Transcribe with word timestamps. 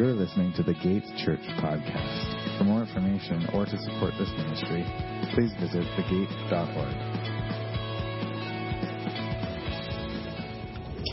You're 0.00 0.14
listening 0.14 0.54
to 0.56 0.62
the 0.62 0.72
Gates 0.72 1.12
Church 1.22 1.44
podcast. 1.60 2.56
For 2.56 2.64
more 2.64 2.80
information 2.80 3.46
or 3.52 3.66
to 3.66 3.76
support 3.76 4.14
this 4.18 4.30
ministry, 4.30 4.80
please 5.34 5.52
visit 5.60 5.84
thegate.org. 5.92 6.96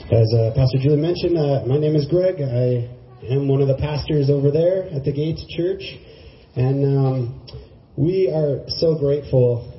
As 0.09 0.33
uh, 0.33 0.55
Pastor 0.55 0.77
Julie 0.79 1.01
mentioned, 1.01 1.37
uh, 1.37 1.65
my 1.67 1.77
name 1.77 1.97
is 1.97 2.07
Greg. 2.09 2.35
I 2.39 2.87
am 3.29 3.49
one 3.49 3.61
of 3.61 3.67
the 3.67 3.75
pastors 3.75 4.29
over 4.29 4.51
there 4.51 4.83
at 4.95 5.03
the 5.03 5.11
Gates 5.11 5.45
Church. 5.57 5.83
And 6.55 6.85
um, 6.85 7.45
we 7.97 8.31
are 8.33 8.63
so 8.69 8.95
grateful 8.97 9.76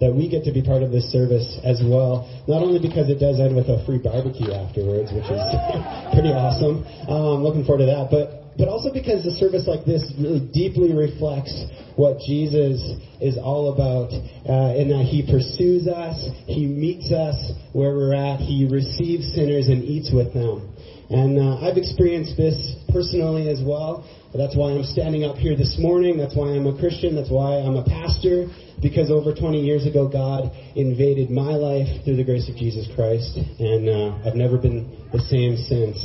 that 0.00 0.12
we 0.12 0.28
get 0.28 0.44
to 0.44 0.52
be 0.52 0.62
part 0.62 0.82
of 0.82 0.90
this 0.90 1.04
service 1.12 1.60
as 1.62 1.80
well. 1.84 2.24
Not 2.48 2.62
only 2.62 2.80
because 2.80 3.08
it 3.08 3.20
does 3.20 3.38
end 3.38 3.54
with 3.54 3.68
a 3.68 3.84
free 3.84 3.98
barbecue 3.98 4.50
afterwards, 4.50 5.12
which 5.12 5.28
is 5.28 5.44
pretty 6.16 6.32
awesome. 6.32 6.82
Um, 7.06 7.44
looking 7.44 7.64
forward 7.64 7.84
to 7.84 7.90
that. 7.92 8.08
But 8.10 8.40
but 8.60 8.68
also 8.68 8.92
because 8.92 9.24
a 9.24 9.30
service 9.30 9.64
like 9.66 9.86
this 9.86 10.04
really 10.18 10.46
deeply 10.52 10.92
reflects 10.92 11.54
what 11.96 12.20
Jesus 12.20 12.76
is 13.20 13.38
all 13.38 13.72
about, 13.72 14.12
uh, 14.12 14.76
in 14.76 14.88
that 14.88 15.06
He 15.08 15.24
pursues 15.24 15.86
us, 15.86 16.28
He 16.46 16.66
meets 16.66 17.12
us 17.12 17.52
where 17.72 17.94
we're 17.94 18.12
at, 18.12 18.40
He 18.40 18.68
receives 18.68 19.32
sinners 19.32 19.68
and 19.68 19.84
eats 19.84 20.10
with 20.12 20.34
them. 20.34 20.68
And 21.08 21.38
uh, 21.38 21.56
I've 21.64 21.76
experienced 21.76 22.36
this 22.36 22.76
personally 22.88 23.48
as 23.48 23.60
well. 23.64 24.04
That's 24.38 24.56
why 24.56 24.70
I'm 24.70 24.84
standing 24.84 25.24
up 25.24 25.36
here 25.36 25.56
this 25.56 25.76
morning. 25.78 26.16
That's 26.16 26.36
why 26.36 26.54
I'm 26.54 26.66
a 26.66 26.78
Christian. 26.78 27.16
That's 27.16 27.30
why 27.30 27.58
I'm 27.58 27.74
a 27.74 27.84
pastor. 27.84 28.46
Because 28.80 29.10
over 29.10 29.34
20 29.34 29.60
years 29.60 29.86
ago, 29.86 30.08
God 30.08 30.52
invaded 30.76 31.30
my 31.30 31.54
life 31.54 32.04
through 32.04 32.16
the 32.16 32.24
grace 32.24 32.48
of 32.48 32.54
Jesus 32.54 32.86
Christ. 32.94 33.36
And 33.58 33.88
uh, 33.88 34.18
I've 34.24 34.36
never 34.36 34.56
been 34.56 34.86
the 35.12 35.18
same 35.18 35.56
since. 35.56 35.98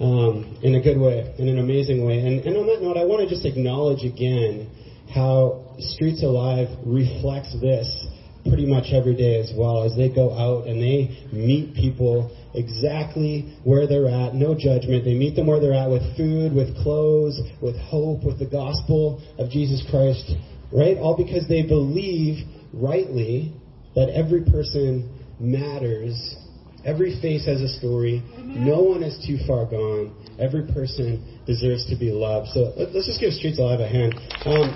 Um, 0.00 0.58
in 0.62 0.76
a 0.76 0.80
good 0.80 0.98
way, 0.98 1.34
in 1.38 1.48
an 1.48 1.58
amazing 1.58 2.06
way. 2.06 2.20
And, 2.20 2.38
and 2.46 2.56
on 2.56 2.66
that 2.68 2.82
note, 2.82 2.96
I 2.96 3.04
want 3.04 3.28
to 3.28 3.28
just 3.28 3.44
acknowledge 3.44 4.04
again 4.04 4.70
how 5.12 5.74
Streets 5.78 6.22
Alive 6.22 6.68
reflects 6.84 7.52
this 7.60 8.06
pretty 8.48 8.66
much 8.66 8.92
every 8.92 9.14
day 9.14 9.40
as 9.40 9.52
well 9.56 9.84
as 9.84 9.96
they 9.96 10.08
go 10.08 10.32
out 10.32 10.66
and 10.66 10.80
they 10.80 11.28
meet 11.32 11.74
people 11.74 12.34
exactly 12.54 13.54
where 13.64 13.86
they're 13.86 14.08
at, 14.08 14.34
no 14.34 14.54
judgment. 14.54 15.04
They 15.04 15.14
meet 15.14 15.36
them 15.36 15.46
where 15.46 15.60
they're 15.60 15.74
at 15.74 15.90
with 15.90 16.02
food, 16.16 16.52
with 16.54 16.74
clothes, 16.82 17.40
with 17.62 17.76
hope, 17.76 18.24
with 18.24 18.38
the 18.38 18.46
gospel 18.46 19.22
of 19.38 19.50
Jesus 19.50 19.84
Christ, 19.90 20.32
right? 20.72 20.96
All 20.96 21.16
because 21.16 21.46
they 21.48 21.62
believe 21.62 22.46
rightly 22.72 23.52
that 23.94 24.08
every 24.10 24.44
person 24.44 25.08
matters. 25.40 26.36
Every 26.84 27.20
face 27.20 27.44
has 27.46 27.60
a 27.60 27.68
story. 27.68 28.22
No 28.38 28.82
one 28.82 29.02
is 29.02 29.18
too 29.26 29.38
far 29.46 29.66
gone. 29.66 30.14
Every 30.38 30.66
person 30.72 31.40
deserves 31.46 31.86
to 31.90 31.96
be 31.96 32.10
loved. 32.10 32.48
So 32.54 32.72
let's 32.76 33.06
just 33.06 33.20
give 33.20 33.32
Streets 33.32 33.58
Alive 33.58 33.80
a 33.80 33.88
hand 33.88 34.14
um, 34.46 34.70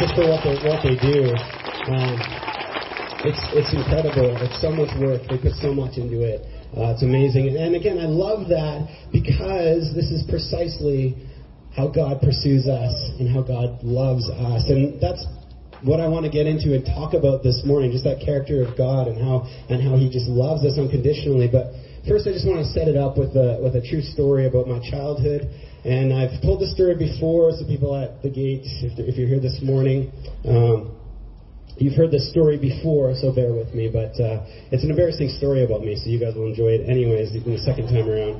just 0.00 0.16
for 0.16 0.24
what 0.26 0.40
they, 0.42 0.56
what 0.64 0.80
they 0.82 0.96
do. 0.96 1.36
Um, 1.92 2.41
it's 3.24 3.42
it's 3.54 3.70
incredible. 3.70 4.34
It's 4.42 4.58
so 4.60 4.70
much 4.70 4.90
work. 4.98 5.22
They 5.30 5.38
put 5.38 5.54
so 5.62 5.72
much 5.72 5.96
into 5.96 6.26
it. 6.26 6.42
Uh, 6.74 6.90
it's 6.90 7.02
amazing. 7.02 7.48
And 7.48 7.56
and 7.56 7.74
again, 7.76 7.98
I 7.98 8.10
love 8.10 8.48
that 8.48 8.90
because 9.12 9.94
this 9.94 10.10
is 10.10 10.26
precisely 10.26 11.14
how 11.70 11.88
God 11.88 12.20
pursues 12.20 12.66
us 12.66 12.94
and 13.18 13.30
how 13.30 13.42
God 13.42 13.82
loves 13.82 14.28
us. 14.28 14.66
And 14.68 15.00
that's 15.00 15.22
what 15.82 16.00
I 16.00 16.06
want 16.06 16.26
to 16.26 16.30
get 16.30 16.46
into 16.46 16.74
and 16.74 16.84
talk 16.84 17.14
about 17.14 17.42
this 17.42 17.62
morning, 17.64 17.90
just 17.90 18.04
that 18.04 18.20
character 18.20 18.62
of 18.62 18.76
God 18.76 19.06
and 19.06 19.18
how 19.18 19.46
and 19.70 19.78
how 19.78 19.94
He 19.96 20.10
just 20.10 20.26
loves 20.26 20.66
us 20.66 20.74
unconditionally. 20.74 21.46
But 21.46 21.78
first, 22.08 22.26
I 22.26 22.34
just 22.34 22.46
want 22.46 22.58
to 22.66 22.68
set 22.74 22.90
it 22.90 22.98
up 22.98 23.14
with 23.14 23.38
a 23.38 23.62
with 23.62 23.78
a 23.78 23.82
true 23.86 24.02
story 24.02 24.50
about 24.50 24.66
my 24.66 24.82
childhood. 24.82 25.46
And 25.86 26.14
I've 26.14 26.42
told 26.42 26.60
this 26.60 26.74
story 26.74 26.94
before, 26.94 27.50
so 27.54 27.66
people 27.66 27.94
at 27.94 28.22
the 28.22 28.30
gate, 28.30 28.62
if, 28.86 28.98
if 28.98 29.18
you're 29.18 29.26
here 29.26 29.42
this 29.42 29.58
morning. 29.62 30.10
Um, 30.46 31.01
You've 31.78 31.94
heard 31.94 32.10
this 32.10 32.28
story 32.30 32.58
before, 32.58 33.14
so 33.14 33.32
bear 33.32 33.52
with 33.54 33.74
me, 33.74 33.88
but 33.88 34.12
uh, 34.20 34.44
it's 34.70 34.84
an 34.84 34.90
embarrassing 34.90 35.30
story 35.30 35.64
about 35.64 35.80
me, 35.80 35.96
so 35.96 36.10
you 36.10 36.20
guys 36.20 36.34
will 36.34 36.46
enjoy 36.46 36.76
it 36.76 36.88
anyways 36.88 37.32
the 37.32 37.58
second 37.64 37.88
time 37.88 38.08
around. 38.08 38.36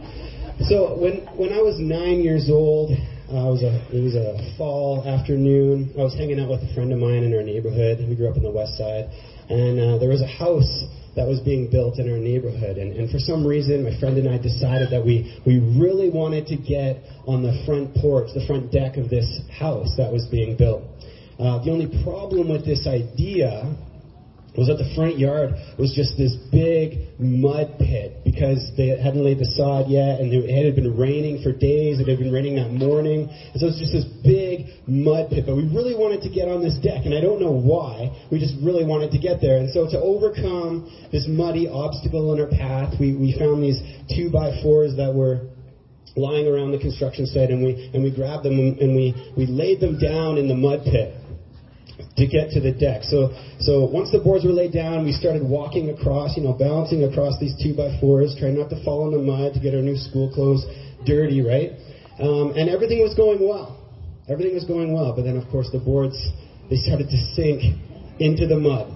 So 0.68 0.94
when 1.00 1.24
when 1.40 1.50
I 1.50 1.62
was 1.64 1.80
nine 1.80 2.20
years 2.20 2.50
old, 2.50 2.92
uh, 2.92 3.48
it 3.48 3.52
was 3.56 3.62
a 3.62 3.74
it 3.88 4.02
was 4.04 4.14
a 4.14 4.36
fall 4.58 5.02
afternoon. 5.08 5.90
I 5.98 6.04
was 6.04 6.12
hanging 6.14 6.38
out 6.38 6.50
with 6.50 6.60
a 6.60 6.74
friend 6.74 6.92
of 6.92 6.98
mine 6.98 7.24
in 7.24 7.32
our 7.32 7.42
neighborhood. 7.42 8.04
We 8.06 8.14
grew 8.14 8.28
up 8.28 8.36
in 8.36 8.42
the 8.42 8.50
west 8.52 8.76
side, 8.76 9.08
and 9.48 9.80
uh, 9.80 9.96
there 9.96 10.10
was 10.10 10.20
a 10.20 10.28
house 10.28 10.84
that 11.16 11.26
was 11.26 11.40
being 11.40 11.68
built 11.70 11.98
in 11.98 12.10
our 12.12 12.18
neighborhood. 12.18 12.76
And, 12.76 12.92
and 12.92 13.10
for 13.10 13.18
some 13.18 13.46
reason, 13.46 13.82
my 13.82 13.98
friend 13.98 14.16
and 14.18 14.28
I 14.28 14.36
decided 14.36 14.90
that 14.92 15.02
we 15.02 15.24
we 15.46 15.58
really 15.58 16.10
wanted 16.10 16.46
to 16.48 16.56
get 16.56 17.00
on 17.26 17.42
the 17.42 17.56
front 17.64 17.94
porch, 17.94 18.28
the 18.34 18.44
front 18.46 18.70
deck 18.70 18.98
of 18.98 19.08
this 19.08 19.40
house 19.48 19.96
that 19.96 20.12
was 20.12 20.26
being 20.30 20.54
built. 20.54 20.84
Uh, 21.42 21.58
the 21.58 21.72
only 21.72 21.90
problem 22.04 22.48
with 22.48 22.64
this 22.64 22.86
idea 22.86 23.66
was 24.54 24.68
that 24.68 24.78
the 24.78 24.86
front 24.94 25.18
yard 25.18 25.50
was 25.74 25.90
just 25.90 26.14
this 26.14 26.36
big 26.52 27.02
mud 27.18 27.66
pit 27.82 28.22
because 28.22 28.70
they 28.76 28.94
hadn't 28.94 29.24
laid 29.24 29.40
the 29.40 29.50
sod 29.58 29.90
yet 29.90 30.20
and 30.20 30.30
it 30.30 30.46
had 30.46 30.76
been 30.76 30.94
raining 30.94 31.42
for 31.42 31.50
days. 31.50 31.98
It 31.98 32.06
had 32.06 32.22
been 32.22 32.30
raining 32.30 32.54
that 32.62 32.70
morning. 32.70 33.26
And 33.26 33.56
so 33.58 33.66
it 33.66 33.74
was 33.74 33.80
just 33.82 33.90
this 33.90 34.06
big 34.22 34.70
mud 34.86 35.34
pit. 35.34 35.42
But 35.42 35.56
we 35.56 35.66
really 35.66 35.98
wanted 35.98 36.22
to 36.22 36.30
get 36.30 36.46
on 36.46 36.62
this 36.62 36.78
deck 36.78 37.10
and 37.10 37.14
I 37.14 37.18
don't 37.18 37.40
know 37.40 37.50
why. 37.50 38.14
We 38.30 38.38
just 38.38 38.54
really 38.62 38.84
wanted 38.84 39.10
to 39.10 39.18
get 39.18 39.40
there. 39.40 39.58
And 39.58 39.66
so 39.66 39.90
to 39.90 39.98
overcome 39.98 40.86
this 41.10 41.26
muddy 41.26 41.66
obstacle 41.66 42.30
in 42.30 42.38
our 42.38 42.46
path, 42.46 42.94
we, 43.00 43.18
we 43.18 43.34
found 43.34 43.64
these 43.66 43.82
two 44.14 44.30
by 44.30 44.62
fours 44.62 44.94
that 44.94 45.10
were 45.10 45.50
lying 46.14 46.46
around 46.46 46.70
the 46.70 46.78
construction 46.78 47.26
site 47.26 47.50
and 47.50 47.64
we, 47.64 47.90
and 47.94 48.04
we 48.04 48.14
grabbed 48.14 48.44
them 48.44 48.60
and 48.78 48.94
we, 48.94 49.10
we 49.34 49.46
laid 49.46 49.80
them 49.80 49.98
down 49.98 50.38
in 50.38 50.46
the 50.46 50.54
mud 50.54 50.84
pit 50.84 51.18
to 52.16 52.26
get 52.26 52.50
to 52.50 52.60
the 52.60 52.72
deck. 52.72 53.02
So, 53.04 53.32
so 53.60 53.84
once 53.84 54.10
the 54.10 54.18
boards 54.18 54.44
were 54.44 54.52
laid 54.52 54.72
down, 54.72 55.04
we 55.04 55.12
started 55.12 55.42
walking 55.42 55.88
across, 55.88 56.36
you 56.36 56.42
know, 56.42 56.52
balancing 56.52 57.04
across 57.04 57.38
these 57.40 57.54
two 57.62 57.74
by 57.74 57.98
fours, 58.00 58.36
trying 58.38 58.54
not 58.54 58.68
to 58.70 58.84
fall 58.84 59.06
in 59.06 59.12
the 59.12 59.18
mud 59.18 59.54
to 59.54 59.60
get 59.60 59.74
our 59.74 59.82
new 59.82 59.96
school 59.96 60.28
clothes 60.28 60.64
dirty, 61.06 61.40
right? 61.40 61.72
Um, 62.18 62.52
and 62.54 62.68
everything 62.68 63.00
was 63.00 63.14
going 63.14 63.40
well. 63.40 63.78
Everything 64.28 64.54
was 64.54 64.64
going 64.64 64.92
well, 64.92 65.12
but 65.16 65.22
then 65.22 65.36
of 65.36 65.48
course 65.48 65.68
the 65.72 65.78
boards 65.78 66.16
they 66.70 66.76
started 66.76 67.08
to 67.10 67.16
sink 67.34 67.60
into 68.20 68.46
the 68.46 68.56
mud, 68.56 68.86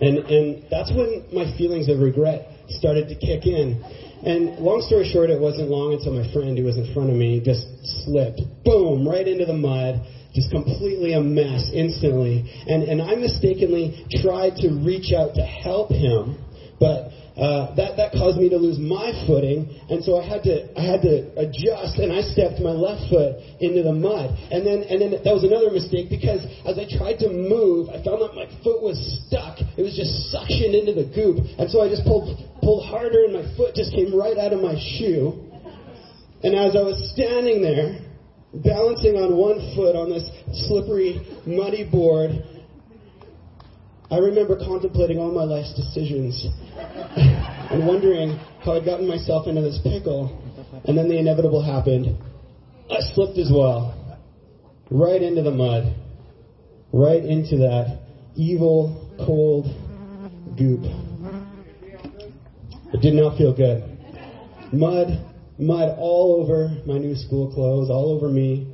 and 0.00 0.18
and 0.18 0.62
that's 0.70 0.92
when 0.92 1.24
my 1.32 1.44
feelings 1.58 1.88
of 1.88 1.98
regret 1.98 2.46
started 2.68 3.08
to 3.08 3.16
kick 3.16 3.46
in. 3.46 3.82
And 4.24 4.58
long 4.58 4.80
story 4.86 5.04
short, 5.04 5.30
it 5.30 5.38
wasn't 5.38 5.68
long 5.68 5.92
until 5.92 6.12
my 6.12 6.30
friend 6.32 6.56
who 6.56 6.64
was 6.64 6.76
in 6.76 6.92
front 6.94 7.10
of 7.10 7.16
me 7.16 7.40
just 7.44 7.66
slipped, 8.04 8.40
boom, 8.64 9.06
right 9.06 9.26
into 9.26 9.44
the 9.44 9.52
mud 9.52 10.00
just 10.36 10.52
completely 10.52 11.14
a 11.14 11.20
mess 11.20 11.70
instantly. 11.72 12.44
And, 12.68 12.84
and 12.84 13.00
I 13.00 13.16
mistakenly 13.16 14.06
tried 14.22 14.56
to 14.62 14.70
reach 14.84 15.12
out 15.16 15.34
to 15.34 15.42
help 15.42 15.90
him, 15.90 16.36
but 16.78 17.08
uh, 17.36 17.74
that, 17.76 17.96
that 18.00 18.12
caused 18.12 18.38
me 18.40 18.48
to 18.48 18.56
lose 18.56 18.80
my 18.80 19.12
footing, 19.28 19.68
and 19.90 20.00
so 20.00 20.16
I 20.16 20.24
had 20.24 20.42
to 20.48 20.72
I 20.72 20.80
had 20.80 21.04
to 21.04 21.28
adjust, 21.36 22.00
and 22.00 22.08
I 22.08 22.24
stepped 22.32 22.64
my 22.64 22.72
left 22.72 23.12
foot 23.12 23.36
into 23.60 23.82
the 23.84 23.92
mud, 23.92 24.32
and 24.48 24.64
then 24.64 24.80
and 24.88 24.96
then 24.96 25.20
that 25.20 25.34
was 25.36 25.44
another 25.44 25.68
mistake 25.68 26.08
because 26.08 26.40
as 26.64 26.80
I 26.80 26.88
tried 26.88 27.20
to 27.20 27.28
move, 27.28 27.92
I 27.92 28.00
found 28.00 28.24
that 28.24 28.32
my 28.32 28.48
foot 28.64 28.80
was 28.80 28.96
stuck. 29.28 29.60
It 29.76 29.84
was 29.84 29.92
just 29.92 30.32
suctioned 30.32 30.72
into 30.72 30.96
the 30.96 31.04
goop, 31.12 31.44
and 31.60 31.68
so 31.68 31.84
I 31.84 31.92
just 31.92 32.08
pulled 32.08 32.32
pulled 32.64 32.88
harder, 32.88 33.28
and 33.28 33.36
my 33.36 33.44
foot 33.52 33.76
just 33.76 33.92
came 33.92 34.16
right 34.16 34.40
out 34.40 34.56
of 34.56 34.60
my 34.64 34.80
shoe. 34.96 35.36
And 36.40 36.56
as 36.56 36.72
I 36.72 36.80
was 36.80 36.96
standing 37.12 37.60
there, 37.60 38.00
balancing 38.62 39.16
on 39.16 39.36
one 39.36 39.58
foot 39.74 39.96
on 39.96 40.10
this 40.10 40.28
slippery, 40.68 41.20
muddy 41.46 41.88
board, 41.88 42.30
I 44.10 44.18
remember 44.18 44.56
contemplating 44.56 45.18
all 45.18 45.32
my 45.32 45.42
life's 45.42 45.74
decisions 45.74 46.46
and 46.76 47.86
wondering 47.86 48.38
how 48.62 48.72
I'd 48.72 48.84
gotten 48.84 49.08
myself 49.08 49.48
into 49.48 49.62
this 49.62 49.80
pickle. 49.82 50.42
And 50.84 50.96
then 50.96 51.08
the 51.08 51.18
inevitable 51.18 51.62
happened. 51.62 52.16
I 52.88 53.00
slipped 53.14 53.38
as 53.38 53.50
well. 53.52 54.18
Right 54.90 55.20
into 55.20 55.42
the 55.42 55.50
mud. 55.50 55.94
Right 56.92 57.24
into 57.24 57.56
that 57.58 58.00
evil, 58.36 59.10
cold 59.18 59.66
goop. 60.56 60.82
It 62.94 63.00
did 63.00 63.14
not 63.14 63.36
feel 63.36 63.54
good. 63.54 63.82
Mud 64.72 65.25
mud 65.58 65.96
all 65.98 66.42
over 66.42 66.70
my 66.86 66.98
new 66.98 67.14
school 67.14 67.52
clothes, 67.52 67.90
all 67.90 68.10
over 68.10 68.28
me. 68.28 68.72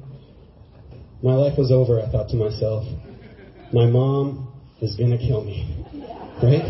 My 1.22 1.34
life 1.34 1.56
was 1.56 1.70
over, 1.70 2.00
I 2.00 2.10
thought 2.10 2.28
to 2.30 2.36
myself. 2.36 2.84
My 3.72 3.86
mom 3.86 4.52
is 4.80 4.96
going 4.96 5.10
to 5.10 5.18
kill 5.18 5.44
me. 5.44 5.68
Right? 6.42 6.66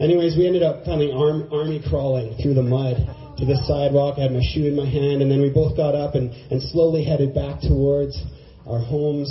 Anyways, 0.00 0.36
we 0.36 0.46
ended 0.46 0.62
up 0.62 0.84
finally 0.84 1.12
arm, 1.12 1.48
army 1.52 1.80
crawling 1.88 2.36
through 2.42 2.54
the 2.54 2.62
mud 2.62 2.96
to 3.38 3.44
the 3.44 3.56
sidewalk. 3.64 4.18
I 4.18 4.22
had 4.22 4.32
my 4.32 4.42
shoe 4.42 4.66
in 4.66 4.76
my 4.76 4.84
hand, 4.84 5.22
and 5.22 5.30
then 5.30 5.40
we 5.40 5.50
both 5.50 5.76
got 5.76 5.94
up 5.94 6.14
and, 6.14 6.30
and 6.50 6.60
slowly 6.60 7.04
headed 7.04 7.34
back 7.34 7.60
towards 7.60 8.20
our 8.66 8.80
homes 8.80 9.30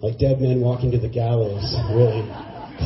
like 0.00 0.18
dead 0.18 0.40
men 0.40 0.60
walking 0.60 0.90
to 0.92 0.98
the 0.98 1.08
gallows, 1.08 1.76
really 1.92 2.24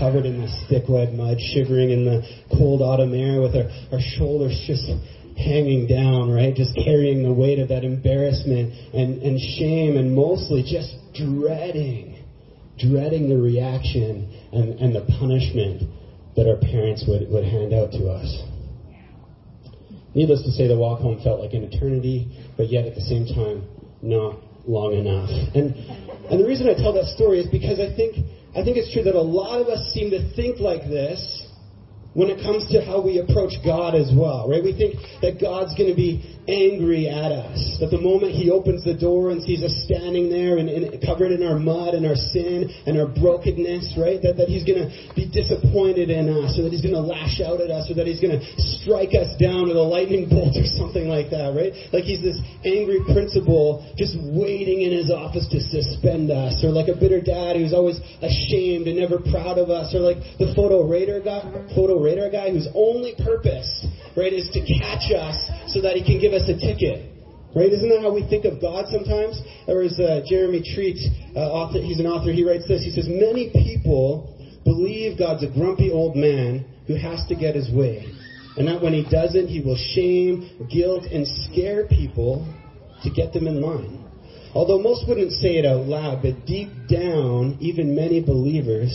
covered 0.00 0.26
in 0.26 0.40
this 0.40 0.54
thick 0.68 0.88
wet 0.88 1.12
mud, 1.12 1.38
shivering 1.38 1.90
in 1.90 2.04
the 2.04 2.26
cold 2.58 2.82
autumn 2.82 3.14
air 3.14 3.40
with 3.40 3.54
our, 3.54 3.70
our 3.92 4.00
shoulders 4.00 4.58
just 4.66 4.90
hanging 5.36 5.86
down, 5.86 6.28
right? 6.28 6.54
Just 6.54 6.74
carrying 6.76 7.22
the 7.22 7.32
weight 7.32 7.58
of 7.58 7.68
that 7.68 7.84
embarrassment 7.84 8.70
and, 8.92 9.18
and 9.22 9.38
shame 9.38 9.96
and 9.96 10.14
mostly 10.14 10.62
just 10.62 10.94
dreading, 11.12 12.14
dreading 12.78 13.28
the 13.28 13.36
reaction 13.36 14.28
and, 14.52 14.78
and 14.80 14.94
the 14.94 15.02
punishment 15.02 15.82
that 16.36 16.46
our 16.46 16.56
parents 16.56 17.04
would, 17.06 17.28
would 17.30 17.44
hand 17.44 17.72
out 17.72 17.92
to 17.92 18.06
us. 18.06 18.42
Needless 20.14 20.42
to 20.42 20.50
say, 20.50 20.66
the 20.66 20.76
walk 20.76 21.00
home 21.00 21.18
felt 21.22 21.38
like 21.40 21.54
an 21.54 21.64
eternity, 21.64 22.26
but 22.56 22.68
yet 22.68 22.84
at 22.86 22.94
the 22.94 23.00
same 23.00 23.24
time, 23.24 23.62
not 24.02 24.38
long 24.66 24.92
enough. 24.92 25.28
And, 25.54 25.74
and 26.30 26.40
the 26.40 26.44
reason 26.44 26.66
I 26.68 26.74
tell 26.74 26.92
that 26.92 27.06
story 27.06 27.40
is 27.40 27.46
because 27.48 27.80
I 27.80 27.94
think, 27.94 28.16
I 28.54 28.62
think 28.62 28.76
it's 28.76 28.92
true 28.92 29.02
that 29.02 29.14
a 29.14 29.20
lot 29.20 29.60
of 29.60 29.68
us 29.68 29.92
seem 29.92 30.10
to 30.10 30.34
think 30.36 30.60
like 30.60 30.82
this 30.82 31.43
when 32.14 32.30
it 32.30 32.38
comes 32.42 32.64
to 32.70 32.80
how 32.80 33.02
we 33.02 33.18
approach 33.18 33.58
God 33.66 33.94
as 33.94 34.10
well, 34.14 34.48
right? 34.48 34.62
We 34.62 34.72
think 34.72 35.02
that 35.20 35.42
God's 35.42 35.74
going 35.74 35.90
to 35.90 35.98
be 35.98 36.22
angry 36.46 37.10
at 37.10 37.34
us. 37.34 37.58
That 37.82 37.90
the 37.90 38.00
moment 38.00 38.38
He 38.38 38.54
opens 38.54 38.86
the 38.86 38.94
door 38.94 39.34
and 39.34 39.42
sees 39.42 39.66
us 39.66 39.74
standing 39.82 40.30
there 40.30 40.62
and, 40.62 40.70
and 40.70 40.94
covered 41.02 41.34
in 41.34 41.42
our 41.42 41.58
mud 41.58 41.98
and 41.98 42.06
our 42.06 42.14
sin 42.14 42.70
and 42.86 42.94
our 42.94 43.10
brokenness, 43.10 43.98
right? 43.98 44.22
That, 44.22 44.38
that 44.38 44.46
He's 44.46 44.62
going 44.62 44.78
to 44.78 44.88
be 45.18 45.26
disappointed 45.26 46.06
in 46.06 46.30
us, 46.30 46.54
or 46.54 46.62
that 46.62 46.72
He's 46.72 46.86
going 46.86 46.94
to 46.94 47.02
lash 47.02 47.42
out 47.42 47.58
at 47.58 47.74
us, 47.74 47.90
or 47.90 47.98
that 47.98 48.06
He's 48.06 48.22
going 48.22 48.38
to 48.38 48.44
strike 48.78 49.16
us 49.18 49.34
down 49.42 49.66
with 49.66 49.76
a 49.76 49.82
lightning 49.82 50.30
bolt 50.30 50.54
or 50.60 50.68
something 50.78 51.10
like 51.10 51.34
that, 51.34 51.50
right? 51.50 51.74
Like 51.90 52.06
He's 52.06 52.22
this 52.22 52.38
angry 52.62 53.02
principal 53.10 53.82
just 53.98 54.14
waiting 54.22 54.86
in 54.86 54.94
His 54.94 55.10
office 55.10 55.50
to 55.50 55.58
suspend 55.58 56.30
us, 56.30 56.62
or 56.62 56.70
like 56.70 56.86
a 56.86 56.94
bitter 56.94 57.18
dad 57.18 57.58
who's 57.58 57.74
always 57.74 57.98
ashamed 58.22 58.86
and 58.86 59.02
never 59.02 59.18
proud 59.18 59.58
of 59.58 59.72
us, 59.72 59.90
or 59.96 60.04
like 60.04 60.22
the 60.38 60.54
photo 60.54 60.86
radar 60.86 61.18
guy, 61.18 61.42
photo 61.74 62.03
radar 62.04 62.28
guy 62.28 62.52
whose 62.52 62.68
only 62.74 63.14
purpose, 63.24 63.86
right, 64.16 64.32
is 64.32 64.48
to 64.52 64.60
catch 64.60 65.08
us 65.10 65.36
so 65.72 65.80
that 65.80 65.96
He 65.96 66.04
can 66.04 66.20
give 66.20 66.32
us 66.36 66.44
a 66.48 66.54
ticket. 66.54 67.10
Right? 67.56 67.70
Isn't 67.70 67.88
that 67.88 68.02
how 68.02 68.12
we 68.12 68.26
think 68.28 68.44
of 68.44 68.60
God 68.60 68.86
sometimes? 68.90 69.40
Or 69.68 69.82
as 69.82 69.98
uh, 69.98 70.20
Jeremy 70.28 70.60
Treat, 70.60 70.98
uh, 71.36 71.38
author, 71.38 71.80
he's 71.80 72.00
an 72.00 72.06
author, 72.06 72.32
he 72.32 72.42
writes 72.42 72.66
this. 72.66 72.82
He 72.82 72.90
says, 72.90 73.06
Many 73.08 73.50
people 73.54 74.34
believe 74.64 75.16
God's 75.16 75.44
a 75.44 75.48
grumpy 75.48 75.90
old 75.90 76.16
man 76.16 76.66
who 76.88 76.96
has 76.96 77.24
to 77.28 77.36
get 77.36 77.54
his 77.54 77.70
way. 77.70 78.04
And 78.56 78.66
that 78.66 78.82
when 78.82 78.92
he 78.92 79.06
doesn't, 79.08 79.46
he 79.46 79.60
will 79.60 79.78
shame, 79.94 80.66
guilt, 80.70 81.04
and 81.04 81.26
scare 81.46 81.86
people 81.86 82.42
to 83.04 83.10
get 83.10 83.32
them 83.32 83.46
in 83.46 83.60
line. 83.60 84.04
Although 84.54 84.78
most 84.78 85.08
wouldn't 85.08 85.32
say 85.32 85.56
it 85.56 85.64
out 85.64 85.86
loud, 85.86 86.22
but 86.22 86.46
deep 86.46 86.68
down, 86.88 87.58
even 87.60 87.94
many 87.94 88.20
believers 88.20 88.90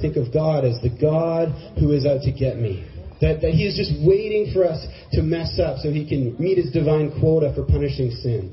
think 0.00 0.16
of 0.16 0.32
God 0.32 0.64
as 0.64 0.80
the 0.82 0.90
God 0.90 1.50
who 1.78 1.92
is 1.92 2.06
out 2.06 2.22
to 2.22 2.32
get 2.32 2.58
me. 2.58 2.86
That, 3.20 3.40
that 3.40 3.52
he 3.52 3.64
is 3.64 3.76
just 3.76 3.96
waiting 4.04 4.52
for 4.52 4.64
us 4.64 4.84
to 5.12 5.22
mess 5.22 5.58
up 5.58 5.78
so 5.78 5.90
he 5.90 6.06
can 6.06 6.36
meet 6.38 6.58
his 6.58 6.70
divine 6.70 7.18
quota 7.18 7.52
for 7.54 7.64
punishing 7.64 8.10
sin. 8.10 8.52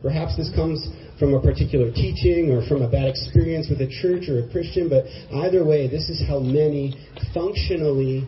Perhaps 0.00 0.36
this 0.36 0.50
comes 0.54 0.88
from 1.18 1.34
a 1.34 1.42
particular 1.42 1.92
teaching 1.92 2.50
or 2.50 2.66
from 2.66 2.82
a 2.82 2.88
bad 2.88 3.08
experience 3.08 3.68
with 3.68 3.80
a 3.80 3.88
church 4.00 4.28
or 4.28 4.46
a 4.46 4.50
Christian, 4.50 4.88
but 4.88 5.04
either 5.44 5.64
way, 5.64 5.88
this 5.88 6.08
is 6.08 6.22
how 6.26 6.38
many 6.38 6.94
functionally 7.34 8.26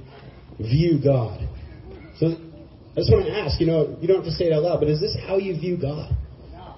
view 0.58 1.00
God. 1.02 1.48
So 2.18 2.26
I 2.26 2.96
just 2.96 3.10
want 3.10 3.26
to 3.26 3.32
ask, 3.32 3.60
you 3.60 3.66
know, 3.66 3.96
you 4.00 4.08
don't 4.08 4.16
have 4.16 4.26
to 4.26 4.32
say 4.32 4.46
it 4.46 4.52
out 4.52 4.64
loud, 4.64 4.80
but 4.80 4.88
is 4.88 5.00
this 5.00 5.16
how 5.26 5.38
you 5.38 5.56
view 5.58 5.78
God? 5.80 6.12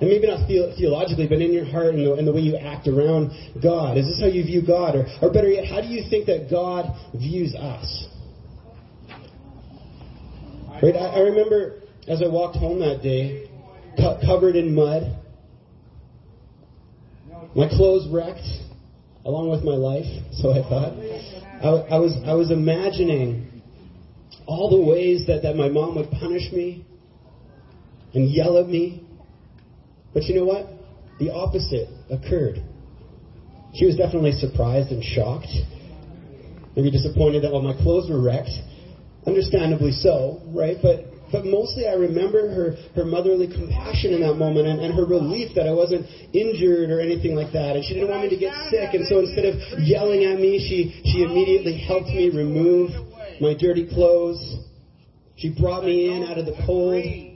And 0.03 0.11
maybe 0.11 0.27
not 0.27 0.49
theologically, 0.49 1.29
but 1.29 1.41
in 1.41 1.53
your 1.53 1.65
heart 1.65 1.95
and 1.95 2.05
the, 2.05 2.15
and 2.15 2.27
the, 2.27 2.33
way 2.33 2.41
you 2.41 2.57
act 2.57 2.89
around 2.89 3.31
God. 3.63 3.97
Is 3.97 4.05
this 4.05 4.19
how 4.21 4.27
you 4.27 4.43
view 4.43 4.61
God? 4.61 4.97
Or, 4.97 5.07
or 5.23 5.33
better 5.33 5.49
yet, 5.49 5.65
how 5.65 5.81
do 5.81 5.87
you 5.87 6.03
think 6.11 6.27
that 6.27 6.51
God 6.51 6.93
views 7.15 7.55
us? 7.55 8.09
Right? 10.83 10.97
I, 10.97 11.07
I 11.07 11.19
remember 11.21 11.83
as 12.09 12.21
I 12.21 12.27
walked 12.27 12.57
home 12.57 12.81
that 12.81 13.01
day, 13.01 13.47
co- 13.97 14.19
covered 14.27 14.57
in 14.57 14.75
mud, 14.75 15.17
my 17.55 17.69
clothes 17.69 18.09
wrecked, 18.11 18.49
along 19.25 19.51
with 19.51 19.63
my 19.63 19.77
life. 19.77 20.07
So 20.33 20.51
I 20.51 20.69
thought. 20.69 20.95
I, 21.63 21.95
I 21.95 21.99
was 21.99 22.13
I 22.25 22.35
was 22.35 22.51
imagining 22.51 23.47
all 24.49 24.69
the 24.69 24.85
ways 24.85 25.29
that, 25.29 25.43
that 25.43 25.55
my 25.55 25.69
mom 25.69 25.95
would 25.95 26.11
punish 26.11 26.51
me 26.51 26.85
and 28.15 28.29
yell 28.29 28.59
at 28.59 28.69
me. 28.69 29.02
But 30.15 30.25
you 30.25 30.35
know 30.35 30.45
what? 30.45 30.67
The 31.19 31.33
opposite 31.33 31.89
occurred. 32.11 32.63
She 33.75 33.87
was 33.87 33.97
definitely 33.97 34.33
surprised 34.33 34.91
and 34.91 35.03
shocked. 35.03 35.49
Maybe 36.77 36.91
disappointed 36.91 37.45
that 37.45 37.53
while 37.53 37.63
my 37.63 37.75
clothes 37.75 38.09
were 38.09 38.21
wrecked, 38.21 38.53
understandably 39.27 39.93
so, 39.93 40.41
right? 40.53 40.77
But 40.81 41.13
but 41.33 41.47
mostly 41.47 41.89
I 41.89 41.95
remember 41.95 42.53
her, 42.53 42.77
her 42.95 43.07
motherly 43.07 43.49
compassion 43.49 44.13
in 44.13 44.21
that 44.21 44.35
moment 44.35 44.69
and, 44.69 44.79
and 44.81 44.95
her 44.95 45.07
relief 45.07 45.57
that 45.57 45.67
I 45.67 45.73
wasn't 45.73 46.05
injured 46.35 46.91
or 46.91 47.01
anything 47.01 47.35
like 47.35 47.53
that. 47.55 47.75
And 47.75 47.83
she 47.83 47.95
didn't 47.95 48.11
want 48.11 48.25
me 48.25 48.29
to 48.29 48.37
get 48.37 48.53
sick. 48.69 48.93
And 48.93 49.09
so 49.09 49.21
instead 49.21 49.47
of 49.47 49.57
yelling 49.81 50.25
at 50.25 50.39
me, 50.39 50.61
she, 50.61 50.93
she 51.09 51.23
immediately 51.23 51.79
helped 51.79 52.09
me 52.09 52.29
remove 52.29 52.91
my 53.41 53.55
dirty 53.59 53.89
clothes. 53.89 54.45
She 55.37 55.57
brought 55.59 55.85
me 55.85 56.15
in 56.15 56.23
out 56.25 56.37
of 56.37 56.45
the 56.45 56.55
cold. 56.67 57.32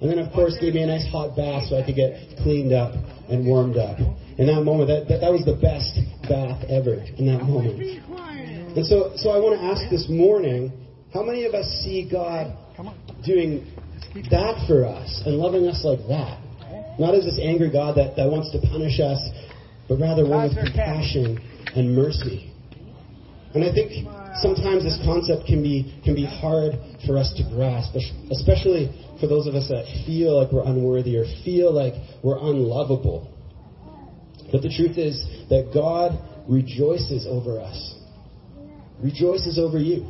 And 0.00 0.10
then, 0.10 0.18
of 0.18 0.32
course, 0.32 0.56
gave 0.60 0.74
me 0.74 0.82
a 0.82 0.86
nice 0.86 1.06
hot 1.10 1.36
bath 1.36 1.68
so 1.68 1.76
I 1.76 1.84
could 1.84 1.96
get 1.96 2.38
cleaned 2.42 2.72
up 2.72 2.94
and 3.28 3.46
warmed 3.46 3.76
up. 3.76 3.98
In 4.38 4.46
that 4.46 4.62
moment, 4.64 4.88
that, 4.88 5.08
that, 5.08 5.20
that 5.20 5.32
was 5.32 5.44
the 5.44 5.60
best 5.60 6.00
bath 6.24 6.64
ever 6.68 7.04
in 7.20 7.26
that 7.26 7.44
moment. 7.44 7.76
And 8.76 8.86
so, 8.86 9.12
so 9.16 9.30
I 9.30 9.38
want 9.38 9.60
to 9.60 9.62
ask 9.66 9.90
this 9.90 10.08
morning, 10.08 10.72
how 11.12 11.22
many 11.22 11.44
of 11.44 11.52
us 11.52 11.66
see 11.84 12.08
God 12.10 12.56
doing 13.24 13.66
that 14.30 14.64
for 14.66 14.86
us 14.86 15.22
and 15.26 15.36
loving 15.36 15.66
us 15.66 15.84
like 15.84 16.00
that? 16.08 16.40
Not 16.98 17.14
as 17.14 17.24
this 17.24 17.38
angry 17.42 17.70
God 17.70 17.96
that, 17.96 18.16
that 18.16 18.30
wants 18.30 18.52
to 18.52 18.60
punish 18.60 19.00
us, 19.00 19.20
but 19.88 19.98
rather 19.98 20.26
one 20.26 20.48
with 20.48 20.56
compassion 20.56 21.36
and 21.76 21.94
mercy. 21.94 22.52
And 23.54 23.64
I 23.64 23.72
think 23.74 24.06
sometimes 24.38 24.84
this 24.84 24.98
concept 25.04 25.46
can 25.46 25.62
be 25.62 25.98
can 26.04 26.14
be 26.14 26.24
hard 26.24 26.78
for 27.06 27.18
us 27.18 27.34
to 27.36 27.42
grasp, 27.50 27.96
especially 28.30 28.94
for 29.20 29.26
those 29.26 29.46
of 29.46 29.54
us 29.54 29.68
that 29.68 29.84
feel 30.06 30.36
like 30.40 30.50
we're 30.50 30.64
unworthy 30.64 31.16
or 31.16 31.26
feel 31.44 31.72
like 31.72 31.94
we're 32.22 32.38
unlovable. 32.38 33.28
But 34.50 34.62
the 34.62 34.70
truth 34.70 34.98
is 34.98 35.24
that 35.50 35.70
God 35.72 36.18
rejoices 36.48 37.26
over 37.28 37.60
us. 37.60 37.94
Rejoices 39.02 39.58
over 39.58 39.78
you. 39.78 40.06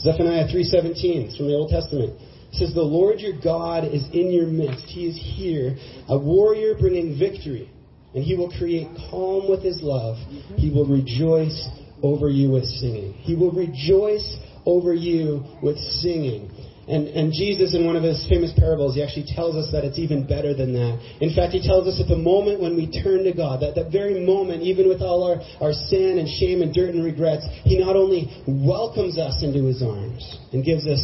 Zephaniah 0.00 0.48
3:17, 0.48 1.26
it's 1.26 1.36
from 1.36 1.46
the 1.46 1.54
Old 1.54 1.70
Testament. 1.70 2.12
It 2.52 2.58
says, 2.58 2.74
"The 2.74 2.82
Lord 2.82 3.20
your 3.20 3.32
God 3.32 3.84
is 3.84 4.02
in 4.12 4.30
your 4.30 4.46
midst. 4.46 4.84
He 4.86 5.06
is 5.06 5.16
here, 5.16 5.76
a 6.08 6.18
warrior 6.18 6.74
bringing 6.74 7.14
victory, 7.14 7.68
and 8.14 8.24
he 8.24 8.34
will 8.34 8.50
create 8.50 8.88
calm 9.10 9.48
with 9.48 9.62
his 9.62 9.82
love. 9.82 10.18
He 10.56 10.70
will 10.70 10.84
rejoice 10.84 11.68
over 12.02 12.28
you 12.28 12.50
with 12.50 12.66
singing. 12.66 13.14
He 13.22 13.34
will 13.34 13.52
rejoice 13.52 14.36
over 14.64 14.94
you 14.94 15.44
with 15.62 15.78
singing." 15.78 16.50
And, 16.86 17.08
and 17.08 17.32
Jesus, 17.34 17.74
in 17.74 17.84
one 17.84 17.96
of 17.96 18.04
his 18.04 18.24
famous 18.30 18.52
parables, 18.56 18.94
he 18.94 19.02
actually 19.02 19.26
tells 19.34 19.56
us 19.56 19.66
that 19.72 19.82
it's 19.82 19.98
even 19.98 20.22
better 20.22 20.54
than 20.54 20.72
that. 20.74 21.02
In 21.18 21.34
fact, 21.34 21.52
he 21.52 21.58
tells 21.58 21.90
us 21.90 21.98
at 21.98 22.06
the 22.06 22.16
moment 22.16 22.62
when 22.62 22.76
we 22.76 22.86
turn 22.86 23.24
to 23.24 23.34
God, 23.34 23.58
that 23.66 23.74
that 23.74 23.90
very 23.90 24.22
moment, 24.24 24.62
even 24.62 24.86
with 24.86 25.02
all 25.02 25.26
our, 25.26 25.42
our 25.58 25.74
sin 25.74 26.22
and 26.22 26.30
shame 26.30 26.62
and 26.62 26.72
dirt 26.72 26.94
and 26.94 27.02
regrets, 27.02 27.42
he 27.66 27.76
not 27.82 27.96
only 27.96 28.30
welcomes 28.46 29.18
us 29.18 29.42
into 29.42 29.66
his 29.66 29.82
arms 29.82 30.22
and 30.52 30.62
gives 30.62 30.86
us 30.86 31.02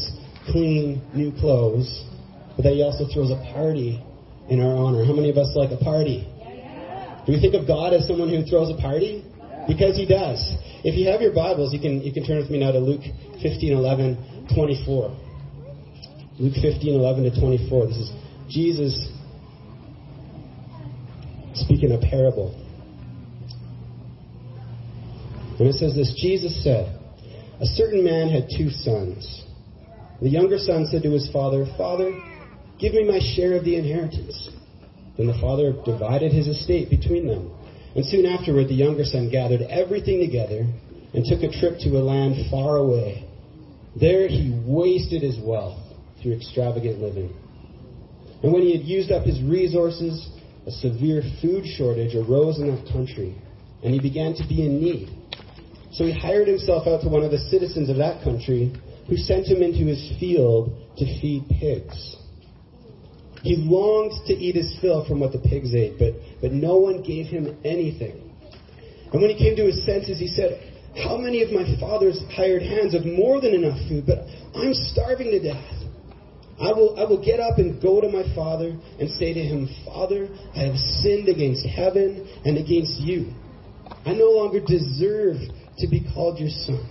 clean, 0.55 1.03
new 1.19 1.35
clothes, 1.43 1.91
but 2.55 2.63
that 2.63 2.79
he 2.79 2.83
also 2.83 3.03
throws 3.11 3.35
a 3.35 3.43
party 3.51 3.99
in 4.49 4.63
our 4.63 4.77
honor. 4.79 5.05
How 5.05 5.15
many 5.15 5.31
of 5.31 5.37
us 5.37 5.51
like 5.59 5.75
a 5.75 5.83
party? 5.83 6.23
Do 7.27 7.33
we 7.35 7.41
think 7.43 7.55
of 7.55 7.67
God 7.67 7.93
as 7.93 8.07
someone 8.07 8.31
who 8.31 8.47
throws 8.47 8.71
a 8.71 8.79
party? 8.79 9.27
Because 9.67 9.97
he 9.97 10.07
does. 10.07 10.39
If 10.87 10.95
you 10.95 11.11
have 11.11 11.21
your 11.23 11.35
Bibles, 11.35 11.75
you 11.75 11.79
can, 11.79 12.03
you 12.03 12.13
can 12.13 12.27
turn 12.27 12.39
with 12.39 12.51
me 12.51 12.59
now 12.59 12.71
to 12.71 12.79
Luke 12.79 13.03
15, 13.43 13.73
11, 13.73 14.51
24. 14.55 15.22
Luke 16.39 16.55
15, 16.55 16.95
11 16.95 17.25
to 17.25 17.41
24. 17.41 17.87
This 17.89 17.97
is 17.99 18.13
Jesus 18.49 19.13
speaking 21.53 21.93
a 21.93 21.99
parable. 21.99 22.57
And 25.59 25.69
it 25.69 25.75
says 25.75 25.95
this 25.95 26.15
Jesus 26.17 26.65
said, 26.65 26.99
A 27.61 27.67
certain 27.67 28.03
man 28.03 28.31
had 28.31 28.49
two 28.57 28.71
sons. 28.71 29.45
The 30.23 30.31
younger 30.31 30.57
son 30.57 30.87
said 30.87 31.03
to 31.03 31.11
his 31.11 31.29
father, 31.33 31.67
Father, 31.77 32.11
give 32.79 32.95
me 32.95 33.05
my 33.05 33.21
share 33.37 33.55
of 33.55 33.65
the 33.65 33.77
inheritance. 33.77 34.49
Then 35.19 35.27
the 35.27 35.39
father 35.39 35.75
divided 35.85 36.33
his 36.33 36.47
estate 36.47 36.89
between 36.89 37.27
them. 37.27 37.53
And 37.95 38.07
soon 38.07 38.25
afterward, 38.25 38.69
the 38.69 38.75
younger 38.75 39.05
son 39.05 39.29
gathered 39.31 39.61
everything 39.63 40.21
together 40.25 40.65
and 41.13 41.27
took 41.27 41.43
a 41.43 41.53
trip 41.61 41.79
to 41.81 41.91
a 41.99 42.01
land 42.01 42.51
far 42.51 42.79
away. 42.79 43.29
There 44.01 44.29
he 44.29 44.59
wasted 44.65 45.21
his 45.21 45.39
wealth 45.39 45.82
through 46.23 46.33
extravagant 46.33 47.01
living. 47.01 47.35
And 48.43 48.53
when 48.53 48.63
he 48.63 48.77
had 48.77 48.87
used 48.87 49.13
up 49.13 49.25
his 49.25 49.43
resources, 49.43 50.29
a 50.67 50.71
severe 50.71 51.23
food 51.41 51.65
shortage 51.67 52.15
arose 52.15 52.59
in 52.59 52.75
that 52.75 52.93
country, 52.93 53.37
and 53.83 53.93
he 53.93 54.01
began 54.01 54.35
to 54.35 54.47
be 54.47 54.65
in 54.67 54.81
need. 54.81 55.11
So 55.93 56.05
he 56.05 56.13
hired 56.13 56.49
himself 56.49 56.87
out 56.87 57.03
to 57.03 57.09
one 57.09 57.23
of 57.23 57.31
the 57.31 57.39
citizens 57.39 57.91
of 57.91 57.97
that 57.97 58.23
country, 58.25 58.73
who 59.09 59.17
sent 59.17 59.47
him 59.47 59.63
into 59.63 59.85
his 59.85 60.13
field 60.19 60.73
to 60.97 61.05
feed 61.21 61.45
pigs. 61.61 62.17
He 63.43 63.57
longed 63.57 64.13
to 64.27 64.33
eat 64.33 64.55
his 64.55 64.79
fill 64.81 65.05
from 65.05 65.19
what 65.19 65.33
the 65.33 65.39
pigs 65.39 65.75
ate, 65.75 65.99
but, 65.99 66.15
but 66.41 66.53
no 66.53 66.77
one 66.77 67.03
gave 67.03 67.27
him 67.27 67.59
anything. 67.65 68.31
And 69.13 69.21
when 69.21 69.31
he 69.31 69.37
came 69.37 69.57
to 69.57 69.67
his 69.67 69.85
senses, 69.85 70.19
he 70.19 70.29
said, 70.29 70.63
How 71.05 71.17
many 71.17 71.43
of 71.43 71.51
my 71.51 71.67
father's 71.81 72.21
hired 72.31 72.63
hands 72.63 72.95
have 72.95 73.05
more 73.05 73.41
than 73.41 73.53
enough 73.53 73.79
food, 73.89 74.05
but 74.07 74.25
I'm 74.55 74.73
starving 74.73 75.33
to 75.33 75.43
death? 75.43 75.82
I 76.63 76.71
will, 76.71 76.95
I 76.97 77.05
will 77.05 77.23
get 77.23 77.41
up 77.41 77.59
and 77.59 77.83
go 77.83 78.01
to 78.01 78.09
my 78.09 78.23
father 78.37 78.79
and 79.01 79.11
say 79.11 79.35
to 79.35 79.41
him, 79.41 79.69
Father, 79.85 80.29
I 80.55 80.61
have 80.61 80.77
sinned 81.03 81.29
against 81.29 81.67
heaven 81.67 82.29
and 82.45 82.57
against 82.57 83.01
you. 83.01 83.33
I 84.07 84.13
no 84.15 84.31
longer 84.31 84.61
deserve 84.61 85.39
to 85.79 85.89
be 85.89 86.07
called 86.15 86.39
your 86.39 86.51
son. 86.51 86.89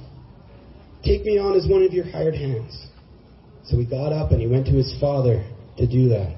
Take 1.06 1.24
me 1.24 1.38
on 1.38 1.56
as 1.56 1.68
one 1.70 1.84
of 1.84 1.94
your 1.94 2.04
hired 2.04 2.36
hands. 2.36 2.88
So 3.64 3.78
he 3.78 3.86
got 3.86 4.12
up 4.12 4.32
and 4.32 4.42
he 4.42 4.48
went 4.48 4.66
to 4.68 4.74
his 4.74 4.94
father 5.00 5.42
to 5.78 5.88
do 5.88 6.10
that. 6.10 6.36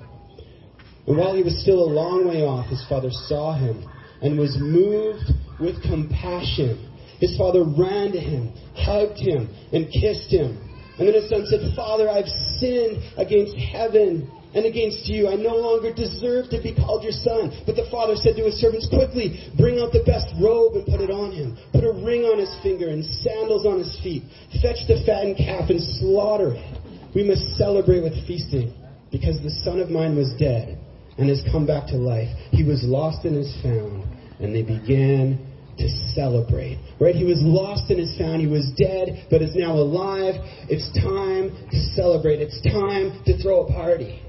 And 1.08 1.18
while 1.18 1.36
he 1.36 1.42
was 1.42 1.60
still 1.60 1.84
a 1.84 1.90
long 1.90 2.28
way 2.28 2.44
off, 2.44 2.68
his 2.68 2.86
father 2.88 3.10
saw 3.10 3.58
him 3.58 3.84
and 4.22 4.38
was 4.38 4.56
moved 4.60 5.32
with 5.60 5.82
compassion. 5.82 6.92
His 7.20 7.36
father 7.36 7.64
ran 7.64 8.12
to 8.12 8.20
him, 8.20 8.54
hugged 8.76 9.18
him, 9.18 9.50
and 9.74 9.92
kissed 9.92 10.30
him. 10.30 10.70
And 11.00 11.08
then 11.08 11.16
his 11.16 11.30
son 11.30 11.46
said, 11.46 11.74
Father, 11.76 12.10
I've 12.10 12.30
sinned 12.60 13.02
against 13.18 13.58
heaven 13.58 14.30
and 14.54 14.66
against 14.66 15.10
you. 15.10 15.28
I 15.28 15.36
no 15.36 15.56
longer 15.58 15.92
deserve 15.94 16.50
to 16.50 16.62
be 16.62 16.74
called 16.74 17.04
your 17.04 17.14
son. 17.14 17.50
But 17.66 17.76
the 17.76 17.90
father 17.90 18.16
said 18.16 18.36
to 18.38 18.46
his 18.46 18.62
servants, 18.62 18.88
Quickly, 18.88 19.50
bring 19.58 19.80
out 19.80 19.92
the 19.92 20.06
best 20.06 20.30
robe 20.38 20.78
and 20.78 20.86
put 20.86 21.02
it 21.02 21.10
on 21.10 21.32
him. 21.34 21.58
Put 21.74 21.84
a 21.84 21.92
ring 21.92 22.30
on 22.30 22.38
his 22.38 22.54
finger 22.62 22.90
and 22.90 23.04
sandals 23.04 23.66
on 23.66 23.80
his 23.80 23.98
feet. 24.06 24.22
Fetch 24.62 24.86
the 24.86 25.02
fattened 25.06 25.38
calf 25.38 25.70
and 25.70 25.82
slaughter 25.82 26.54
it. 26.54 26.78
We 27.16 27.24
must 27.26 27.58
celebrate 27.58 28.02
with 28.02 28.14
feasting 28.26 28.74
because 29.12 29.42
the 29.42 29.52
son 29.66 29.80
of 29.80 29.90
mine 29.90 30.16
was 30.16 30.34
dead 30.38 30.78
and 31.18 31.30
has 31.30 31.42
come 31.52 31.66
back 31.66 31.88
to 31.88 31.98
life. 31.98 32.30
He 32.52 32.64
was 32.64 32.84
lost 32.84 33.26
and 33.26 33.38
is 33.38 33.54
found. 33.62 34.06
And 34.40 34.54
they 34.54 34.64
began 34.64 35.42
to 35.78 35.90
celebrate. 36.14 36.80
Right? 37.00 37.16
He 37.16 37.24
was 37.24 37.42
lost 37.42 37.90
and 37.90 38.00
is 38.00 38.16
found. 38.18 38.42
He 38.42 38.48
was 38.48 38.72
dead, 38.78 39.28
but 39.30 39.42
is 39.42 39.56
now 39.56 39.74
alive. 39.74 40.36
It's 40.70 40.88
time 41.00 41.50
to 41.72 41.78
celebrate. 41.96 42.42
It's 42.42 42.60
time 42.62 43.24
to 43.26 43.38
throw 43.42 43.66
a 43.66 43.74
party. 43.74 44.22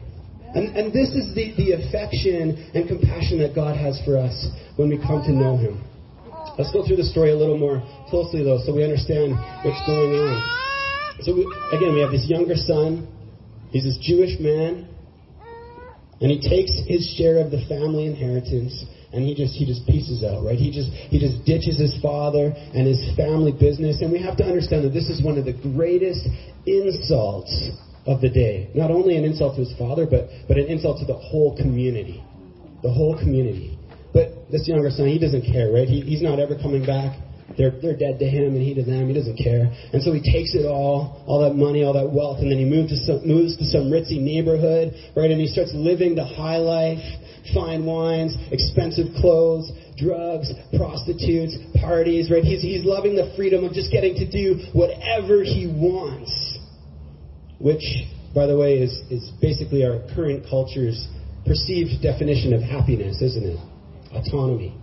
And, 0.54 0.76
and 0.76 0.92
this 0.92 1.10
is 1.10 1.34
the, 1.34 1.52
the 1.58 1.72
affection 1.82 2.70
and 2.74 2.86
compassion 2.86 3.40
that 3.40 3.54
God 3.54 3.76
has 3.76 4.00
for 4.04 4.16
us 4.16 4.46
when 4.76 4.88
we 4.88 4.96
come 4.96 5.22
to 5.22 5.32
know 5.32 5.56
Him. 5.56 5.82
Let's 6.56 6.70
go 6.70 6.86
through 6.86 6.96
the 6.96 7.10
story 7.10 7.32
a 7.32 7.36
little 7.36 7.58
more 7.58 7.82
closely, 8.08 8.44
though, 8.44 8.62
so 8.64 8.72
we 8.72 8.84
understand 8.84 9.34
what's 9.66 9.82
going 9.86 10.14
on. 10.14 10.38
So, 11.26 11.34
we, 11.34 11.42
again, 11.74 11.94
we 11.94 12.00
have 12.00 12.12
this 12.12 12.26
younger 12.28 12.54
son. 12.54 13.10
He's 13.70 13.82
this 13.82 13.98
Jewish 14.00 14.38
man. 14.38 14.88
And 16.20 16.30
he 16.30 16.38
takes 16.38 16.70
his 16.86 17.02
share 17.18 17.38
of 17.38 17.50
the 17.50 17.66
family 17.66 18.06
inheritance 18.06 18.84
and 19.14 19.24
he 19.24 19.34
just 19.34 19.54
he 19.54 19.64
just 19.64 19.86
pieces 19.86 20.24
out, 20.24 20.44
right? 20.44 20.58
He 20.58 20.70
just 20.70 20.90
he 20.90 21.18
just 21.18 21.44
ditches 21.46 21.78
his 21.78 21.94
father 22.02 22.50
and 22.50 22.86
his 22.86 23.00
family 23.16 23.52
business. 23.52 24.02
And 24.02 24.10
we 24.10 24.20
have 24.20 24.36
to 24.38 24.44
understand 24.44 24.84
that 24.84 24.92
this 24.92 25.08
is 25.08 25.22
one 25.22 25.38
of 25.38 25.44
the 25.44 25.54
greatest 25.54 26.26
insults 26.66 27.70
of 28.06 28.20
the 28.20 28.28
day. 28.28 28.70
Not 28.74 28.90
only 28.90 29.16
an 29.16 29.24
insult 29.24 29.56
to 29.56 29.64
his 29.64 29.72
father, 29.78 30.06
but 30.06 30.28
but 30.48 30.58
an 30.58 30.66
insult 30.66 30.98
to 31.00 31.06
the 31.06 31.16
whole 31.16 31.56
community. 31.56 32.22
The 32.82 32.90
whole 32.92 33.16
community. 33.16 33.78
But 34.12 34.50
this 34.50 34.68
younger 34.68 34.90
son, 34.90 35.08
he 35.08 35.18
doesn't 35.18 35.42
care, 35.42 35.72
right? 35.72 35.88
He, 35.88 36.00
he's 36.00 36.22
not 36.22 36.38
ever 36.38 36.54
coming 36.54 36.86
back. 36.86 37.18
They're, 37.58 37.74
they're 37.82 37.96
dead 37.96 38.18
to 38.18 38.26
him 38.26 38.54
and 38.54 38.62
he 38.62 38.74
to 38.74 38.82
them. 38.82 39.08
He 39.08 39.14
doesn't 39.14 39.36
care. 39.36 39.70
And 39.92 40.02
so 40.02 40.12
he 40.12 40.22
takes 40.22 40.54
it 40.54 40.66
all, 40.66 41.22
all 41.26 41.42
that 41.42 41.54
money, 41.54 41.84
all 41.84 41.92
that 41.92 42.10
wealth, 42.10 42.38
and 42.40 42.50
then 42.50 42.58
he 42.58 42.64
moves 42.64 42.90
to 42.90 42.98
some, 43.04 43.26
moves 43.26 43.56
to 43.58 43.64
some 43.66 43.90
ritzy 43.90 44.18
neighborhood, 44.18 44.94
right? 45.14 45.30
And 45.30 45.40
he 45.40 45.46
starts 45.46 45.72
living 45.74 46.14
the 46.14 46.24
high 46.24 46.56
life, 46.56 47.04
fine 47.52 47.84
wines, 47.84 48.36
expensive 48.50 49.06
clothes, 49.20 49.70
drugs, 49.96 50.50
prostitutes, 50.76 51.56
parties, 51.80 52.30
right? 52.30 52.42
He's, 52.42 52.62
he's 52.62 52.84
loving 52.84 53.16
the 53.16 53.32
freedom 53.36 53.64
of 53.64 53.72
just 53.72 53.90
getting 53.90 54.14
to 54.16 54.30
do 54.30 54.60
whatever 54.72 55.42
he 55.42 55.66
wants. 55.66 56.58
Which, 57.58 57.84
by 58.34 58.46
the 58.46 58.56
way, 58.56 58.78
is, 58.78 58.92
is 59.10 59.30
basically 59.40 59.84
our 59.84 60.00
current 60.14 60.44
culture's 60.48 61.08
perceived 61.46 62.02
definition 62.02 62.52
of 62.52 62.62
happiness, 62.62 63.20
isn't 63.20 63.44
it? 63.44 63.58
Autonomy 64.12 64.74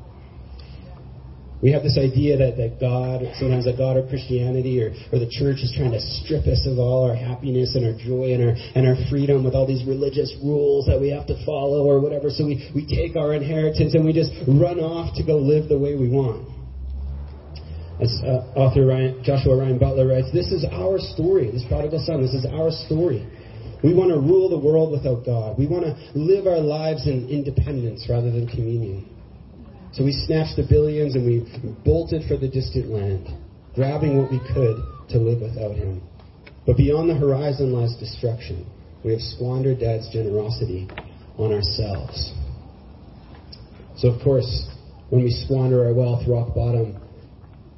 we 1.61 1.71
have 1.71 1.83
this 1.83 1.97
idea 1.97 2.37
that, 2.37 2.57
that 2.57 2.81
God, 2.81 3.21
sometimes 3.37 3.65
that 3.65 3.77
God 3.77 3.95
or 3.95 4.07
Christianity 4.09 4.81
or, 4.81 4.97
or 5.13 5.21
the 5.21 5.29
church 5.29 5.61
is 5.61 5.69
trying 5.77 5.93
to 5.93 6.01
strip 6.01 6.49
us 6.49 6.65
of 6.65 6.81
all 6.81 7.05
our 7.05 7.15
happiness 7.15 7.77
and 7.77 7.85
our 7.85 7.93
joy 7.93 8.33
and 8.33 8.41
our, 8.41 8.55
and 8.73 8.89
our 8.89 8.97
freedom 9.13 9.45
with 9.45 9.53
all 9.53 9.69
these 9.69 9.85
religious 9.85 10.33
rules 10.41 10.89
that 10.89 10.99
we 10.99 11.13
have 11.13 11.27
to 11.29 11.37
follow 11.45 11.85
or 11.85 12.01
whatever. 12.01 12.33
So 12.33 12.49
we, 12.49 12.65
we 12.73 12.89
take 12.89 13.15
our 13.15 13.37
inheritance 13.37 13.93
and 13.93 14.01
we 14.03 14.11
just 14.11 14.33
run 14.49 14.81
off 14.81 15.13
to 15.17 15.23
go 15.23 15.37
live 15.37 15.69
the 15.69 15.77
way 15.77 15.93
we 15.93 16.09
want. 16.09 16.49
As 18.01 18.09
uh, 18.25 18.57
author 18.57 18.87
Ryan, 18.87 19.21
Joshua 19.21 19.61
Ryan 19.61 19.77
Butler 19.77 20.07
writes, 20.07 20.33
this 20.33 20.49
is 20.49 20.65
our 20.65 20.97
story, 20.97 21.51
this 21.51 21.63
prodigal 21.69 22.01
son, 22.01 22.25
this 22.25 22.33
is 22.33 22.49
our 22.49 22.73
story. 22.89 23.21
We 23.83 23.93
want 23.93 24.09
to 24.09 24.17
rule 24.17 24.49
the 24.49 24.57
world 24.57 24.91
without 24.91 25.25
God. 25.25 25.59
We 25.59 25.67
want 25.67 25.85
to 25.85 25.93
live 26.17 26.47
our 26.47 26.59
lives 26.59 27.05
in 27.05 27.29
independence 27.29 28.07
rather 28.09 28.31
than 28.31 28.47
communion. 28.47 29.10
So 29.93 30.05
we 30.05 30.13
snatched 30.13 30.55
the 30.55 30.65
billions 30.67 31.15
and 31.15 31.25
we 31.25 31.43
bolted 31.83 32.23
for 32.27 32.37
the 32.37 32.47
distant 32.47 32.87
land, 32.89 33.27
grabbing 33.75 34.17
what 34.17 34.31
we 34.31 34.39
could 34.39 34.79
to 35.09 35.17
live 35.19 35.41
without 35.41 35.75
him. 35.75 36.01
But 36.65 36.77
beyond 36.77 37.09
the 37.09 37.15
horizon 37.15 37.73
lies 37.73 37.95
destruction. 37.97 38.65
We 39.03 39.11
have 39.11 39.21
squandered 39.21 39.79
Dad's 39.79 40.09
generosity 40.13 40.87
on 41.37 41.51
ourselves. 41.51 42.31
So, 43.97 44.07
of 44.09 44.21
course, 44.23 44.69
when 45.09 45.23
we 45.23 45.31
squander 45.31 45.83
our 45.85 45.93
wealth, 45.93 46.23
rock 46.27 46.55
bottom 46.55 46.95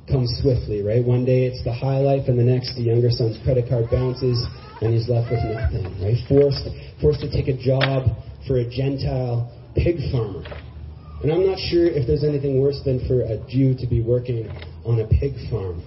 comes 0.08 0.30
swiftly, 0.42 0.84
right? 0.84 1.04
One 1.04 1.26
day 1.26 1.46
it's 1.46 1.64
the 1.64 1.74
high 1.74 2.00
life, 2.00 2.28
and 2.28 2.38
the 2.38 2.44
next 2.44 2.76
the 2.76 2.84
younger 2.84 3.10
son's 3.10 3.42
credit 3.44 3.70
card 3.70 3.90
bounces, 3.90 4.46
and 4.82 4.94
he's 4.94 5.08
left 5.10 5.32
with 5.32 5.42
nothing, 5.46 5.88
right? 6.04 6.18
Forced, 6.28 6.68
forced 7.02 7.22
to 7.22 7.32
take 7.32 7.48
a 7.48 7.58
job 7.58 8.06
for 8.46 8.58
a 8.58 8.70
Gentile 8.70 9.50
pig 9.76 9.98
farmer 10.12 10.44
and 11.24 11.32
I'm 11.32 11.48
not 11.48 11.58
sure 11.58 11.88
if 11.88 12.06
there's 12.06 12.26
anything 12.26 12.60
worse 12.60 12.82
than 12.84 13.08
for 13.08 13.22
a 13.22 13.40
Jew 13.48 13.74
to 13.80 13.88
be 13.88 14.02
working 14.02 14.52
on 14.84 15.00
a 15.00 15.08
pig 15.08 15.32
farm, 15.50 15.82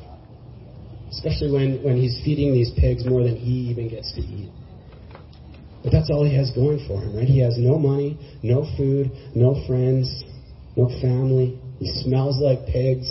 especially 1.12 1.52
when, 1.52 1.84
when 1.84 1.96
he's 2.00 2.18
feeding 2.24 2.54
these 2.54 2.72
pigs 2.80 3.04
more 3.04 3.22
than 3.22 3.36
he 3.36 3.68
even 3.68 3.90
gets 3.90 4.14
to 4.14 4.22
eat. 4.22 4.48
But 5.84 5.92
that's 5.92 6.08
all 6.10 6.24
he 6.24 6.34
has 6.34 6.50
going 6.52 6.80
for 6.88 7.02
him, 7.02 7.14
right? 7.14 7.28
He 7.28 7.38
has 7.40 7.58
no 7.58 7.78
money, 7.78 8.16
no 8.42 8.64
food, 8.78 9.12
no 9.36 9.62
friends, 9.68 10.24
no 10.74 10.88
family. 11.02 11.60
He 11.80 11.86
smells 12.02 12.40
like 12.40 12.64
pigs. 12.66 13.06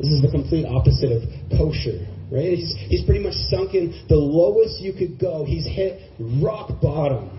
This 0.00 0.10
is 0.10 0.22
the 0.22 0.30
complete 0.32 0.66
opposite 0.66 1.12
of 1.12 1.22
kosher, 1.56 2.10
right? 2.32 2.58
He's, 2.58 2.74
he's 2.90 3.04
pretty 3.06 3.22
much 3.22 3.34
sunk 3.54 3.74
in 3.74 3.94
the 4.08 4.16
lowest 4.16 4.82
you 4.82 4.92
could 4.92 5.20
go. 5.20 5.44
He's 5.44 5.64
hit 5.64 6.10
rock 6.18 6.82
bottom. 6.82 7.30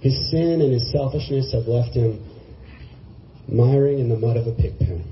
His 0.00 0.30
sin 0.30 0.62
and 0.62 0.72
his 0.72 0.90
selfishness 0.92 1.52
have 1.52 1.68
left 1.68 1.92
him 1.94 2.24
miring 3.48 3.98
in 3.98 4.08
the 4.08 4.16
mud 4.16 4.36
of 4.36 4.46
a 4.46 4.52
pig 4.52 4.78
pen. 4.78 5.04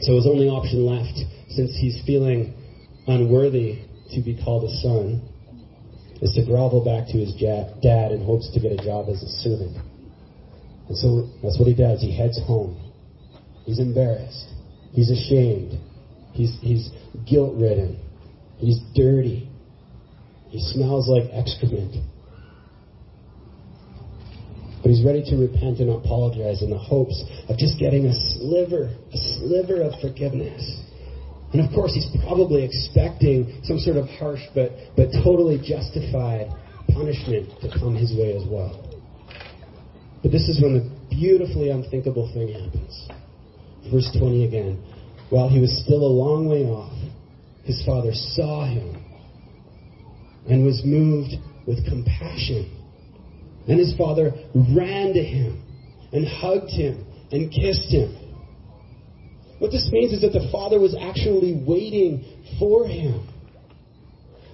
So 0.00 0.14
his 0.14 0.26
only 0.26 0.48
option 0.48 0.86
left, 0.86 1.18
since 1.50 1.76
he's 1.76 2.00
feeling 2.06 2.54
unworthy 3.06 3.84
to 4.12 4.22
be 4.22 4.40
called 4.42 4.64
a 4.64 4.74
son, 4.80 5.22
is 6.22 6.32
to 6.34 6.44
grovel 6.44 6.84
back 6.84 7.08
to 7.08 7.18
his 7.18 7.34
dad 7.34 8.12
in 8.12 8.24
hopes 8.24 8.50
to 8.54 8.60
get 8.60 8.72
a 8.72 8.82
job 8.82 9.08
as 9.08 9.22
a 9.22 9.28
servant. 9.42 9.76
And 10.88 10.96
so 10.96 11.28
that's 11.42 11.58
what 11.58 11.68
he 11.68 11.74
does. 11.74 12.00
He 12.00 12.16
heads 12.16 12.40
home. 12.46 12.76
He's 13.64 13.78
embarrassed. 13.78 14.48
He's 14.92 15.10
ashamed. 15.10 15.78
He's, 16.32 16.58
he's 16.60 16.90
guilt 17.28 17.54
ridden. 17.56 18.00
He's 18.56 18.80
dirty. 18.94 19.48
He 20.48 20.60
smells 20.60 21.08
like 21.08 21.30
excrement. 21.32 21.96
But 24.82 24.90
he's 24.90 25.04
ready 25.04 25.22
to 25.26 25.36
repent 25.36 25.80
and 25.80 25.90
apologize 25.90 26.62
in 26.62 26.70
the 26.70 26.78
hopes 26.78 27.24
of 27.48 27.58
just 27.58 27.78
getting 27.78 28.06
a 28.06 28.14
sliver, 28.14 28.94
a 29.12 29.18
sliver 29.38 29.82
of 29.82 29.98
forgiveness. 30.00 30.62
And 31.52 31.64
of 31.64 31.72
course, 31.74 31.94
he's 31.94 32.08
probably 32.22 32.62
expecting 32.64 33.60
some 33.64 33.78
sort 33.78 33.96
of 33.96 34.06
harsh 34.06 34.42
but, 34.54 34.72
but 34.96 35.08
totally 35.24 35.58
justified 35.58 36.52
punishment 36.92 37.48
to 37.62 37.68
come 37.68 37.96
his 37.96 38.12
way 38.12 38.36
as 38.36 38.46
well. 38.46 38.84
But 40.22 40.30
this 40.30 40.48
is 40.48 40.60
when 40.62 40.74
the 40.74 40.84
beautifully 41.10 41.70
unthinkable 41.70 42.30
thing 42.32 42.52
happens. 42.52 43.08
Verse 43.90 44.08
20 44.18 44.44
again. 44.44 44.84
While 45.30 45.48
he 45.48 45.60
was 45.60 45.82
still 45.84 46.06
a 46.06 46.12
long 46.12 46.48
way 46.48 46.64
off, 46.64 46.96
his 47.64 47.82
father 47.84 48.12
saw 48.12 48.66
him 48.66 49.04
and 50.48 50.64
was 50.64 50.82
moved 50.84 51.34
with 51.66 51.84
compassion 51.86 52.77
and 53.68 53.78
his 53.78 53.94
father 53.96 54.32
ran 54.74 55.12
to 55.14 55.22
him 55.22 55.62
and 56.12 56.26
hugged 56.26 56.70
him 56.70 57.04
and 57.30 57.52
kissed 57.52 57.92
him. 57.92 58.16
What 59.58 59.70
this 59.70 59.88
means 59.92 60.12
is 60.12 60.22
that 60.22 60.32
the 60.32 60.48
father 60.50 60.80
was 60.80 60.96
actually 60.98 61.52
waiting 61.66 62.24
for 62.58 62.86
him. 62.86 63.26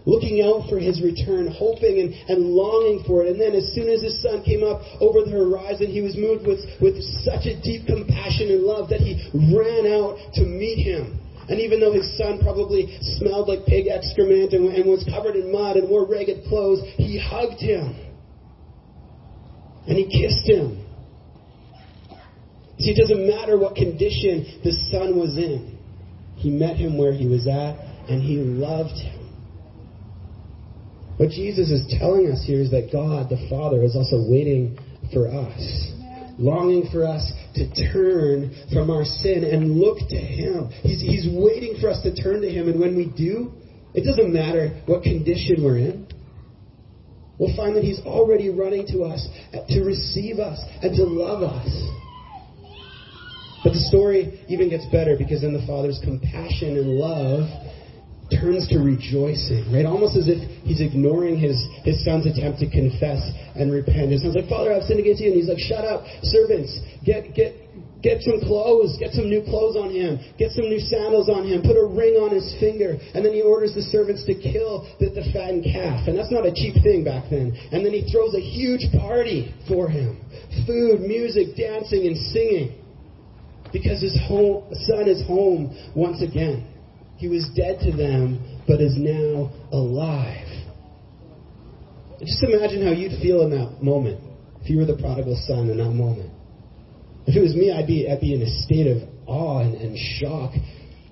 looking 0.06 0.40
out 0.42 0.68
for 0.68 0.78
his 0.78 1.00
return, 1.02 1.46
hoping 1.48 1.98
and, 2.00 2.12
and 2.28 2.52
longing 2.52 3.02
for 3.06 3.24
it. 3.24 3.30
And 3.30 3.40
then 3.40 3.54
as 3.54 3.72
soon 3.74 3.88
as 3.88 4.02
his 4.02 4.20
son 4.22 4.42
came 4.44 4.62
up 4.62 4.80
over 5.00 5.22
the 5.22 5.30
horizon, 5.30 5.90
he 5.90 6.00
was 6.00 6.16
moved 6.16 6.46
with, 6.46 6.60
with 6.80 7.00
such 7.24 7.46
a 7.46 7.56
deep 7.60 7.86
compassion 7.86 8.50
and 8.50 8.62
love 8.62 8.88
that 8.90 9.00
he 9.00 9.16
ran 9.32 9.86
out 9.86 10.16
to 10.34 10.44
meet 10.44 10.84
him. 10.84 11.18
And 11.48 11.60
even 11.60 11.80
though 11.80 11.92
his 11.92 12.16
son 12.16 12.38
probably 12.40 12.88
smelled 13.20 13.48
like 13.48 13.66
pig 13.66 13.86
excrement 13.86 14.52
and, 14.52 14.68
and 14.72 14.88
was 14.88 15.04
covered 15.04 15.36
in 15.36 15.52
mud 15.52 15.76
and 15.76 15.88
wore 15.88 16.06
ragged 16.08 16.44
clothes, 16.44 16.80
he 16.96 17.18
hugged 17.18 17.60
him. 17.60 17.96
And 19.86 19.98
he 19.98 20.04
kissed 20.04 20.46
him. 20.48 20.84
See, 22.78 22.90
it 22.90 22.96
doesn't 22.96 23.26
matter 23.26 23.58
what 23.58 23.76
condition 23.76 24.60
the 24.64 24.72
son 24.90 25.18
was 25.18 25.36
in. 25.36 25.78
He 26.36 26.50
met 26.50 26.76
him 26.76 26.98
where 26.98 27.12
he 27.12 27.26
was 27.26 27.46
at, 27.46 27.78
and 28.08 28.22
he 28.22 28.36
loved 28.36 28.98
him. 28.98 29.24
What 31.16 31.30
Jesus 31.30 31.70
is 31.70 31.86
telling 32.00 32.30
us 32.30 32.42
here 32.44 32.60
is 32.60 32.70
that 32.72 32.90
God, 32.90 33.30
the 33.30 33.46
Father, 33.48 33.82
is 33.82 33.94
also 33.94 34.28
waiting 34.28 34.76
for 35.12 35.28
us, 35.28 35.92
longing 36.38 36.88
for 36.90 37.06
us 37.06 37.32
to 37.54 37.70
turn 37.92 38.52
from 38.72 38.90
our 38.90 39.04
sin 39.04 39.44
and 39.44 39.78
look 39.78 39.98
to 40.08 40.16
Him. 40.16 40.70
He's, 40.82 41.00
he's 41.00 41.28
waiting 41.30 41.76
for 41.80 41.88
us 41.88 42.02
to 42.02 42.14
turn 42.14 42.42
to 42.42 42.50
Him, 42.50 42.68
and 42.68 42.80
when 42.80 42.96
we 42.96 43.06
do, 43.06 43.52
it 43.94 44.02
doesn't 44.02 44.32
matter 44.32 44.82
what 44.86 45.04
condition 45.04 45.62
we're 45.62 45.78
in. 45.78 46.03
We'll 47.38 47.54
find 47.56 47.74
that 47.76 47.84
He's 47.84 48.00
already 48.00 48.48
running 48.48 48.86
to 48.88 49.02
us 49.02 49.26
to 49.52 49.80
receive 49.82 50.38
us 50.38 50.60
and 50.82 50.94
to 50.96 51.04
love 51.04 51.42
us. 51.42 51.68
But 53.64 53.72
the 53.72 53.80
story 53.80 54.44
even 54.48 54.68
gets 54.68 54.84
better 54.92 55.16
because 55.16 55.40
then 55.40 55.54
the 55.54 55.64
Father's 55.66 55.98
compassion 56.04 56.76
and 56.76 57.00
love 57.00 57.48
turns 58.28 58.68
to 58.68 58.78
rejoicing, 58.78 59.64
right? 59.72 59.84
Almost 59.84 60.16
as 60.16 60.28
if 60.28 60.40
he's 60.64 60.80
ignoring 60.80 61.38
his, 61.38 61.56
his 61.84 62.04
son's 62.04 62.26
attempt 62.26 62.60
to 62.60 62.68
confess 62.68 63.20
and 63.56 63.72
repent. 63.72 64.12
His 64.12 64.22
son's 64.22 64.36
like, 64.36 64.48
Father, 64.48 64.72
I've 64.72 64.84
sinned 64.84 65.00
against 65.00 65.20
you. 65.20 65.32
And 65.32 65.36
he's 65.36 65.48
like, 65.48 65.58
shut 65.58 65.84
up, 65.84 66.04
servants, 66.22 66.76
get, 67.04 67.34
get, 67.34 67.56
get 68.04 68.20
some 68.20 68.36
clothes, 68.44 69.00
get 69.00 69.16
some 69.16 69.32
new 69.32 69.40
clothes 69.40 69.80
on 69.80 69.88
him, 69.88 70.20
get 70.36 70.52
some 70.52 70.68
new 70.68 70.78
sandals 70.78 71.32
on 71.32 71.48
him, 71.48 71.64
put 71.64 71.72
a 71.72 71.88
ring 71.88 72.20
on 72.20 72.28
his 72.28 72.44
finger. 72.60 73.00
And 73.16 73.24
then 73.24 73.32
he 73.32 73.40
orders 73.40 73.72
the 73.72 73.80
servants 73.80 74.28
to 74.28 74.36
kill 74.36 74.84
the, 75.00 75.08
the 75.08 75.24
fattened 75.32 75.64
calf. 75.64 76.04
And 76.06 76.12
that's 76.12 76.30
not 76.30 76.44
a 76.44 76.52
cheap 76.52 76.76
thing 76.84 77.02
back 77.02 77.32
then. 77.32 77.56
And 77.72 77.80
then 77.80 77.96
he 77.96 78.04
throws 78.12 78.36
a 78.36 78.44
huge 78.44 78.92
party 78.92 79.56
for 79.66 79.88
him. 79.88 80.20
Food, 80.68 81.00
music, 81.00 81.56
dancing, 81.56 82.04
and 82.04 82.16
singing. 82.28 82.76
Because 83.72 84.04
his 84.04 84.14
home, 84.28 84.68
son 84.84 85.08
is 85.08 85.24
home 85.26 85.72
once 85.96 86.20
again. 86.20 86.68
He 87.16 87.26
was 87.26 87.48
dead 87.56 87.80
to 87.88 87.90
them, 87.90 88.60
but 88.68 88.84
is 88.84 88.94
now 89.00 89.50
alive. 89.72 90.46
Just 92.20 92.44
imagine 92.44 92.84
how 92.84 92.92
you'd 92.92 93.18
feel 93.20 93.42
in 93.42 93.50
that 93.50 93.82
moment 93.82 94.20
if 94.60 94.70
you 94.70 94.78
were 94.78 94.84
the 94.84 94.96
prodigal 94.96 95.40
son 95.48 95.70
in 95.70 95.78
that 95.78 95.90
moment. 95.90 96.30
If 97.26 97.36
it 97.36 97.40
was 97.40 97.54
me, 97.54 97.72
I'd 97.72 97.86
be, 97.86 98.08
I'd 98.08 98.20
be 98.20 98.34
in 98.34 98.42
a 98.42 98.50
state 98.64 98.86
of 98.86 99.00
awe 99.26 99.60
and, 99.60 99.74
and 99.74 99.96
shock, 100.20 100.52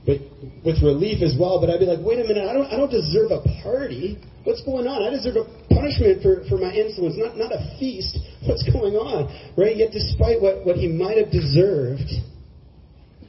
but 0.04 0.20
with 0.64 0.82
relief 0.82 1.22
as 1.22 1.36
well. 1.38 1.60
But 1.60 1.70
I'd 1.70 1.80
be 1.80 1.86
like, 1.86 2.04
wait 2.04 2.20
a 2.20 2.26
minute, 2.28 2.44
I 2.44 2.52
don't, 2.52 2.68
I 2.68 2.76
don't 2.76 2.90
deserve 2.90 3.32
a 3.32 3.40
party. 3.62 4.18
What's 4.44 4.62
going 4.64 4.86
on? 4.86 5.02
I 5.02 5.10
deserve 5.10 5.36
a 5.36 5.46
punishment 5.72 6.20
for, 6.20 6.44
for 6.48 6.58
my 6.58 6.74
insolence, 6.74 7.14
not, 7.16 7.38
not 7.38 7.52
a 7.52 7.78
feast. 7.78 8.18
What's 8.44 8.62
going 8.68 8.98
on? 8.98 9.30
Right? 9.56 9.76
Yet 9.76 9.92
despite 9.92 10.42
what, 10.42 10.66
what 10.66 10.76
he 10.76 10.88
might 10.88 11.16
have 11.16 11.30
deserved, 11.30 12.10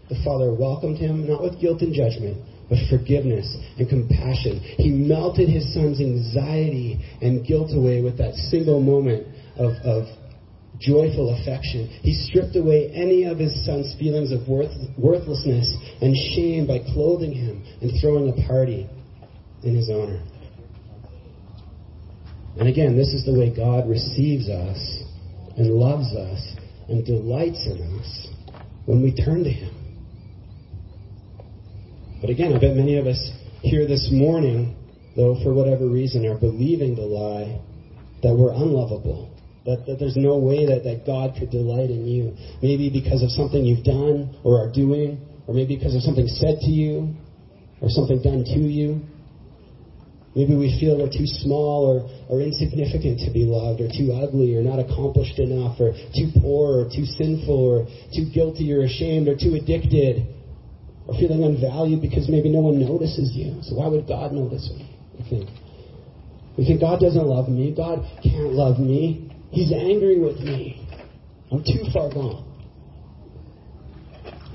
the 0.10 0.20
Father 0.26 0.54
welcomed 0.54 0.98
him, 0.98 1.28
not 1.28 1.42
with 1.42 1.62
guilt 1.62 1.82
and 1.82 1.94
judgment, 1.94 2.38
but 2.68 2.78
forgiveness 2.90 3.48
and 3.78 3.88
compassion. 3.88 4.60
He 4.60 4.90
melted 4.90 5.48
his 5.48 5.74
son's 5.74 6.02
anxiety 6.02 7.00
and 7.22 7.46
guilt 7.46 7.72
away 7.72 8.02
with 8.02 8.18
that 8.18 8.34
single 8.50 8.82
moment 8.82 9.28
of, 9.56 9.74
of 9.86 10.08
joyful 10.84 11.34
affection. 11.40 11.88
He 11.88 12.14
stripped 12.14 12.56
away 12.56 12.92
any 12.94 13.24
of 13.24 13.40
his 13.40 13.66
son's 13.66 13.96
feelings 13.98 14.32
of 14.32 14.48
worth, 14.48 14.72
worthlessness 14.98 15.74
and 16.02 16.16
shame 16.36 16.68
by 16.68 16.80
clothing 16.94 17.34
him 17.34 17.64
and 17.82 17.92
throwing 18.00 18.30
a 18.30 18.48
party 18.48 18.90
in 19.64 19.76
his 19.76 19.90
honor. 19.90 20.22
And 22.60 22.68
again, 22.68 22.98
this 22.98 23.14
is 23.14 23.26
the 23.26 23.34
way 23.34 23.56
God 23.56 23.90
receives 23.90 24.50
us 24.50 25.04
and 25.58 25.72
loves 25.72 26.14
us 26.14 26.56
and 26.90 27.06
delights 27.06 27.66
in 27.66 27.82
us 28.00 28.28
when 28.86 29.02
we 29.02 29.16
turn 29.16 29.44
to 29.44 29.50
him. 29.50 29.74
But 32.22 32.30
again, 32.30 32.54
I 32.54 32.60
bet 32.60 32.76
many 32.76 32.98
of 32.98 33.08
us 33.08 33.32
here 33.62 33.88
this 33.88 34.10
morning, 34.12 34.76
though, 35.16 35.42
for 35.44 35.54
whatever 35.54 35.88
reason, 35.88 36.26
are 36.26 36.38
believing 36.38 36.96
the 36.96 37.02
lie 37.02 37.60
that 38.22 38.36
we're 38.36 38.54
unlovable. 38.54 39.33
That, 39.66 39.86
that 39.88 39.98
there's 39.98 40.18
no 40.18 40.38
way 40.38 40.66
that, 40.66 40.84
that 40.84 41.06
God 41.06 41.36
could 41.40 41.50
delight 41.50 41.90
in 41.90 42.06
you. 42.06 42.34
Maybe 42.62 42.90
because 42.90 43.24
of 43.24 43.32
something 43.32 43.64
you've 43.64 43.86
done 43.86 44.36
or 44.44 44.60
are 44.60 44.72
doing, 44.72 45.18
or 45.48 45.54
maybe 45.54 45.76
because 45.76 45.96
of 45.96 46.02
something 46.02 46.28
said 46.28 46.60
to 46.62 46.72
you, 46.72 47.14
or 47.82 47.88
something 47.88 48.22
done 48.22 48.44
to 48.44 48.60
you. 48.60 49.00
Maybe 50.36 50.56
we 50.56 50.76
feel 50.80 50.98
we're 50.98 51.08
too 51.08 51.28
small 51.28 51.86
or, 51.86 52.10
or 52.28 52.42
insignificant 52.42 53.20
to 53.20 53.32
be 53.32 53.46
loved, 53.46 53.80
or 53.80 53.88
too 53.88 54.12
ugly, 54.12 54.56
or 54.56 54.64
not 54.64 54.80
accomplished 54.80 55.40
enough, 55.40 55.80
or 55.80 55.94
too 56.14 56.28
poor, 56.42 56.84
or 56.84 56.90
too 56.90 57.06
sinful, 57.06 57.54
or 57.54 57.86
too 58.14 58.26
guilty 58.34 58.72
or 58.72 58.82
ashamed, 58.82 59.28
or 59.28 59.36
too 59.38 59.54
addicted, 59.54 60.26
or 61.08 61.14
feeling 61.14 61.44
unvalued 61.44 62.02
because 62.02 62.28
maybe 62.28 62.50
no 62.50 62.62
one 62.62 62.80
notices 62.80 63.32
you. 63.36 63.62
So 63.62 63.76
why 63.76 63.88
would 63.88 64.08
God 64.08 64.34
notice 64.34 64.70
me? 64.76 64.90
We 65.20 65.30
think. 65.30 65.50
We 66.58 66.66
think 66.66 66.82
God 66.82 67.00
doesn't 67.00 67.26
love 67.26 67.48
me. 67.48 67.74
God 67.76 68.00
can't 68.24 68.54
love 68.54 68.80
me. 68.80 69.30
He's 69.54 69.72
angry 69.72 70.20
with 70.20 70.40
me. 70.40 70.84
I'm 71.52 71.64
too 71.64 71.86
far 71.94 72.10
gone. 72.12 72.44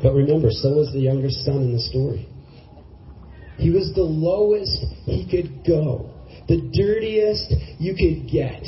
But 0.03 0.13
remember, 0.13 0.49
so 0.51 0.71
was 0.71 0.91
the 0.93 0.99
younger 0.99 1.31
son 1.31 1.63
in 1.63 1.73
the 1.73 1.79
story. 1.79 2.29
He 3.59 3.71
was 3.71 3.93
the 3.95 4.03
lowest 4.03 4.85
he 5.05 5.25
could 5.31 5.65
go, 5.65 6.11
the 6.49 6.61
dirtiest 6.75 7.55
you 7.79 7.95
could 7.95 8.29
get, 8.31 8.63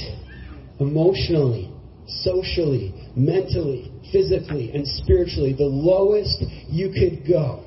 emotionally, 0.78 1.72
socially, 2.06 2.94
mentally, 3.16 3.90
physically, 4.12 4.70
and 4.72 4.86
spiritually, 4.86 5.52
the 5.52 5.64
lowest 5.64 6.44
you 6.68 6.90
could 6.90 7.26
go. 7.26 7.64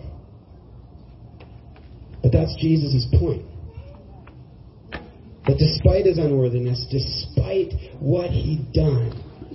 But 2.22 2.32
that's 2.32 2.56
Jesus' 2.62 3.08
point. 3.20 3.44
That 5.48 5.58
despite 5.58 6.06
his 6.06 6.18
unworthiness, 6.18 6.86
despite 6.90 7.74
what 8.00 8.32
he'd 8.32 8.72
done, 8.72 9.12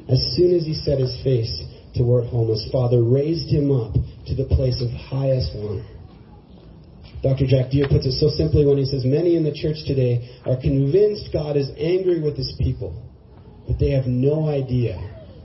as 0.09 0.21
soon 0.37 0.55
as 0.55 0.65
he 0.65 0.75
set 0.75 0.99
his 0.99 1.17
face 1.25 1.63
toward 1.97 2.27
home, 2.27 2.49
his 2.49 2.69
father 2.71 3.03
raised 3.03 3.49
him 3.49 3.71
up 3.71 3.95
to 4.27 4.35
the 4.35 4.45
place 4.45 4.83
of 4.83 4.91
highest 4.91 5.53
honor. 5.57 5.85
Dr. 7.23 7.47
Jack 7.47 7.71
Deere 7.71 7.89
puts 7.89 8.07
it 8.07 8.13
so 8.13 8.29
simply 8.29 8.65
when 8.65 8.79
he 8.79 8.85
says, 8.85 9.05
Many 9.05 9.35
in 9.35 9.43
the 9.43 9.53
church 9.53 9.77
today 9.87 10.29
are 10.45 10.61
convinced 10.61 11.33
God 11.33 11.57
is 11.57 11.71
angry 11.77 12.21
with 12.21 12.37
his 12.37 12.55
people, 12.61 12.95
but 13.67 13.79
they 13.79 13.91
have 13.91 14.07
no 14.07 14.47
idea 14.47 14.97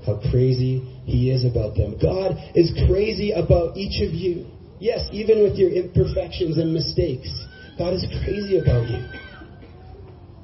how 0.06 0.20
crazy 0.30 0.84
he 1.06 1.32
is 1.32 1.46
about 1.46 1.76
them. 1.76 1.98
God 2.00 2.38
is 2.54 2.72
crazy 2.88 3.32
about 3.32 3.76
each 3.76 4.06
of 4.06 4.14
you. 4.14 4.46
Yes, 4.80 5.08
even 5.12 5.42
with 5.42 5.56
your 5.56 5.72
imperfections 5.72 6.58
and 6.58 6.74
mistakes, 6.74 7.32
God 7.78 7.94
is 7.94 8.06
crazy 8.24 8.60
about 8.60 8.90
you. 8.90 9.33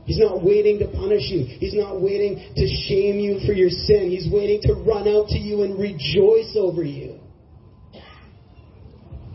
He's 0.10 0.18
not 0.18 0.44
waiting 0.44 0.80
to 0.80 0.88
punish 0.88 1.30
you. 1.30 1.46
He's 1.46 1.76
not 1.76 2.02
waiting 2.02 2.42
to 2.56 2.66
shame 2.90 3.20
you 3.20 3.46
for 3.46 3.54
your 3.54 3.70
sin. 3.70 4.10
He's 4.10 4.28
waiting 4.34 4.60
to 4.64 4.74
run 4.74 5.08
out 5.08 5.28
to 5.28 5.38
you 5.38 5.62
and 5.62 5.78
rejoice 5.78 6.58
over 6.58 6.82
you. 6.84 7.20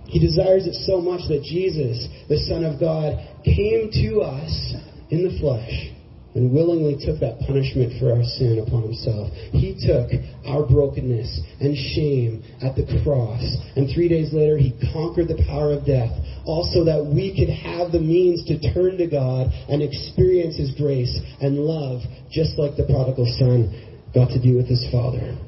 He 0.07 0.19
desires 0.19 0.67
it 0.67 0.75
so 0.85 1.01
much 1.01 1.29
that 1.29 1.45
Jesus, 1.45 2.09
the 2.29 2.39
Son 2.49 2.65
of 2.65 2.81
God, 2.81 3.23
came 3.45 3.89
to 4.03 4.23
us 4.23 4.75
in 5.11 5.23
the 5.23 5.39
flesh 5.39 5.94
and 6.35 6.53
willingly 6.53 6.97
took 6.99 7.21
that 7.21 7.39
punishment 7.41 7.95
for 7.99 8.13
our 8.13 8.25
sin 8.25 8.59
upon 8.59 8.83
himself. 8.83 9.31
He 9.53 9.75
took 9.79 10.11
our 10.45 10.67
brokenness 10.67 11.41
and 11.61 11.77
shame 11.77 12.43
at 12.61 12.75
the 12.75 12.85
cross. 13.03 13.43
And 13.77 13.89
three 13.89 14.09
days 14.09 14.33
later, 14.33 14.59
he 14.59 14.75
conquered 14.93 15.29
the 15.29 15.41
power 15.47 15.73
of 15.73 15.87
death, 15.87 16.11
also 16.45 16.85
that 16.85 17.07
we 17.07 17.35
could 17.35 17.49
have 17.49 17.93
the 17.93 18.01
means 18.01 18.45
to 18.47 18.59
turn 18.59 18.99
to 18.99 19.07
God 19.07 19.49
and 19.69 19.81
experience 19.81 20.57
his 20.57 20.73
grace 20.73 21.15
and 21.41 21.59
love, 21.59 22.03
just 22.31 22.59
like 22.59 22.77
the 22.77 22.85
prodigal 22.85 23.27
son 23.39 23.71
got 24.13 24.31
to 24.31 24.43
do 24.43 24.55
with 24.55 24.67
his 24.67 24.85
father. 24.91 25.39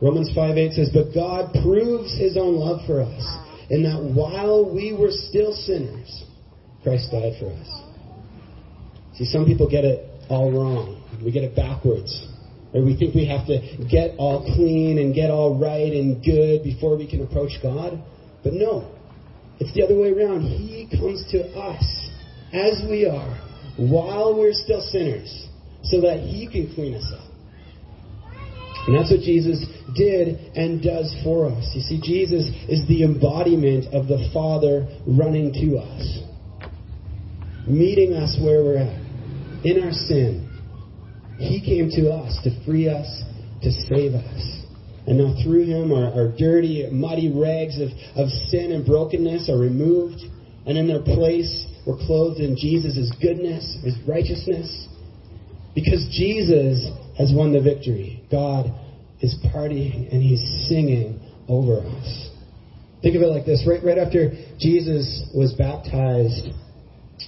Romans 0.00 0.30
5 0.34 0.56
8 0.56 0.72
says, 0.72 0.90
But 0.92 1.14
God 1.14 1.54
proves 1.62 2.16
his 2.18 2.36
own 2.36 2.56
love 2.56 2.84
for 2.86 3.00
us, 3.02 3.24
in 3.70 3.82
that 3.84 4.02
while 4.02 4.64
we 4.74 4.92
were 4.92 5.10
still 5.10 5.52
sinners, 5.52 6.24
Christ 6.82 7.10
died 7.12 7.34
for 7.38 7.48
us. 7.48 7.84
See, 9.16 9.24
some 9.24 9.46
people 9.46 9.70
get 9.70 9.84
it 9.84 10.13
all 10.28 10.50
wrong. 10.52 11.02
We 11.24 11.30
get 11.30 11.44
it 11.44 11.54
backwards. 11.56 12.26
We 12.74 12.96
think 12.96 13.14
we 13.14 13.26
have 13.26 13.46
to 13.46 13.60
get 13.88 14.16
all 14.18 14.42
clean 14.56 14.98
and 14.98 15.14
get 15.14 15.30
all 15.30 15.58
right 15.58 15.92
and 15.92 16.24
good 16.24 16.64
before 16.64 16.98
we 16.98 17.08
can 17.08 17.22
approach 17.22 17.52
God. 17.62 18.02
But 18.42 18.52
no, 18.52 18.90
it's 19.60 19.72
the 19.74 19.84
other 19.84 19.96
way 19.96 20.10
around. 20.10 20.42
He 20.42 20.88
comes 20.90 21.24
to 21.30 21.46
us 21.56 21.84
as 22.52 22.82
we 22.88 23.06
are, 23.06 23.38
while 23.76 24.36
we're 24.36 24.52
still 24.52 24.80
sinners 24.80 25.48
so 25.84 26.00
that 26.00 26.18
he 26.20 26.48
can 26.50 26.74
clean 26.74 26.94
us 26.94 27.12
up. 27.14 27.30
And 28.86 28.98
that's 28.98 29.10
what 29.10 29.20
Jesus 29.20 29.64
did 29.94 30.38
and 30.56 30.82
does 30.82 31.14
for 31.22 31.46
us. 31.46 31.70
You 31.74 31.80
see, 31.80 32.00
Jesus 32.02 32.46
is 32.68 32.86
the 32.88 33.04
embodiment 33.04 33.94
of 33.94 34.08
the 34.08 34.28
Father 34.34 34.86
running 35.06 35.52
to 35.54 35.78
us, 35.78 36.18
meeting 37.66 38.12
us 38.12 38.36
where 38.42 38.62
we're 38.62 38.78
at, 38.78 39.03
in 39.64 39.82
our 39.82 39.92
sin. 39.92 40.50
He 41.38 41.60
came 41.64 41.90
to 41.90 42.12
us 42.12 42.38
to 42.44 42.64
free 42.64 42.88
us, 42.88 43.22
to 43.62 43.70
save 43.70 44.14
us. 44.14 44.64
And 45.06 45.18
now 45.18 45.34
through 45.42 45.64
him, 45.64 45.92
our, 45.92 46.12
our 46.12 46.28
dirty, 46.36 46.88
muddy 46.90 47.32
rags 47.34 47.80
of, 47.80 47.88
of 48.16 48.28
sin 48.48 48.72
and 48.72 48.86
brokenness 48.86 49.50
are 49.50 49.58
removed. 49.58 50.20
And 50.66 50.78
in 50.78 50.86
their 50.86 51.02
place, 51.02 51.66
we're 51.86 51.98
clothed 51.98 52.40
in 52.40 52.56
Jesus' 52.56 53.10
goodness, 53.20 53.78
his 53.82 53.96
righteousness. 54.08 54.88
Because 55.74 56.06
Jesus 56.12 56.88
has 57.18 57.32
won 57.34 57.52
the 57.52 57.60
victory. 57.60 58.24
God 58.30 58.66
is 59.20 59.34
partying 59.52 60.12
and 60.12 60.22
he's 60.22 60.42
singing 60.68 61.20
over 61.48 61.80
us. 61.80 62.30
Think 63.02 63.16
of 63.16 63.22
it 63.22 63.26
like 63.26 63.44
this. 63.44 63.64
Right, 63.68 63.84
right 63.84 63.98
after 63.98 64.30
Jesus 64.58 65.28
was 65.34 65.52
baptized, 65.54 66.48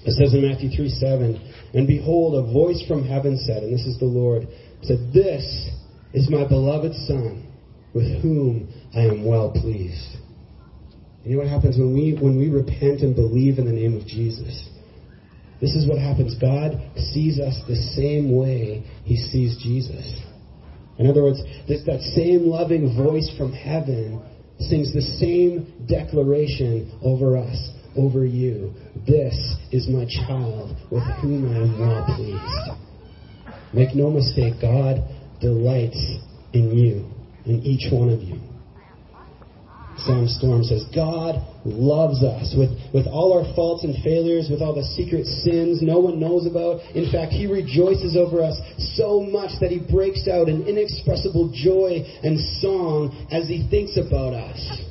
it 0.05 0.13
says 0.13 0.35
in 0.35 0.43
Matthew 0.43 0.71
3 0.71 0.89
7, 0.89 1.53
And 1.75 1.87
behold, 1.87 2.35
a 2.35 2.53
voice 2.53 2.83
from 2.87 3.07
heaven 3.07 3.39
said, 3.39 3.63
and 3.63 3.73
this 3.73 3.87
is 3.87 3.99
the 3.99 4.05
Lord, 4.05 4.47
said, 4.83 5.13
This 5.13 5.71
is 6.13 6.31
my 6.31 6.47
beloved 6.47 6.95
Son, 7.07 7.47
with 7.95 8.21
whom 8.23 8.69
I 8.95 9.03
am 9.03 9.25
well 9.25 9.51
pleased. 9.51 10.17
You 11.25 11.33
know 11.33 11.39
what 11.39 11.49
happens 11.49 11.77
when 11.77 11.93
we 11.93 12.15
when 12.15 12.39
we 12.39 12.49
repent 12.49 13.01
and 13.01 13.17
believe 13.17 13.59
in 13.59 13.67
the 13.67 13.73
name 13.73 13.97
of 13.97 14.07
Jesus? 14.07 14.69
This 15.61 15.75
is 15.75 15.89
what 15.89 15.99
happens. 15.99 16.37
God 16.39 16.79
sees 17.13 17.41
us 17.41 17.59
the 17.67 17.77
same 17.97 18.37
way 18.37 18.85
he 19.05 19.17
sees 19.17 19.57
Jesus. 19.63 20.21
In 20.99 21.09
other 21.09 21.23
words, 21.23 21.43
this, 21.67 21.83
that 21.87 22.01
same 22.15 22.47
loving 22.47 22.95
voice 22.97 23.31
from 23.37 23.53
heaven 23.53 24.23
sings 24.61 24.93
the 24.93 25.03
same 25.03 25.87
declaration 25.89 26.99
over 27.03 27.37
us, 27.37 27.71
over 27.97 28.25
you. 28.25 28.73
This 29.07 29.35
is 29.73 29.89
my 29.89 30.05
child 30.05 30.77
with 30.91 31.03
whom 31.21 31.51
I 31.53 31.57
am 31.57 31.79
well 31.81 32.05
pleased. 32.17 32.87
Make 33.73 33.95
no 33.95 34.11
mistake, 34.11 34.55
God 34.61 35.03
delights 35.41 36.01
in 36.53 36.71
you, 36.77 37.05
in 37.45 37.63
each 37.63 37.93
one 37.93 38.11
of 38.11 38.23
you. 38.23 38.41
Sam 39.99 40.29
Storm 40.29 40.63
says, 40.63 40.85
God 40.95 41.43
loves 41.65 42.23
us 42.23 42.55
with, 42.57 42.71
with 42.93 43.07
all 43.07 43.33
our 43.33 43.55
faults 43.55 43.83
and 43.83 43.97
failures, 44.05 44.49
with 44.51 44.61
all 44.61 44.75
the 44.75 44.85
secret 44.85 45.27
sins 45.27 45.81
no 45.81 45.99
one 45.99 46.21
knows 46.21 46.47
about. 46.47 46.81
In 46.95 47.11
fact, 47.11 47.33
He 47.33 47.47
rejoices 47.47 48.17
over 48.17 48.43
us 48.43 48.61
so 48.95 49.21
much 49.21 49.53
that 49.61 49.71
He 49.71 49.81
breaks 49.81 50.29
out 50.29 50.49
in 50.49 50.67
inexpressible 50.67 51.51
joy 51.55 52.05
and 52.23 52.39
song 52.61 53.27
as 53.33 53.49
He 53.49 53.67
thinks 53.71 53.97
about 53.97 54.35
us. 54.35 54.83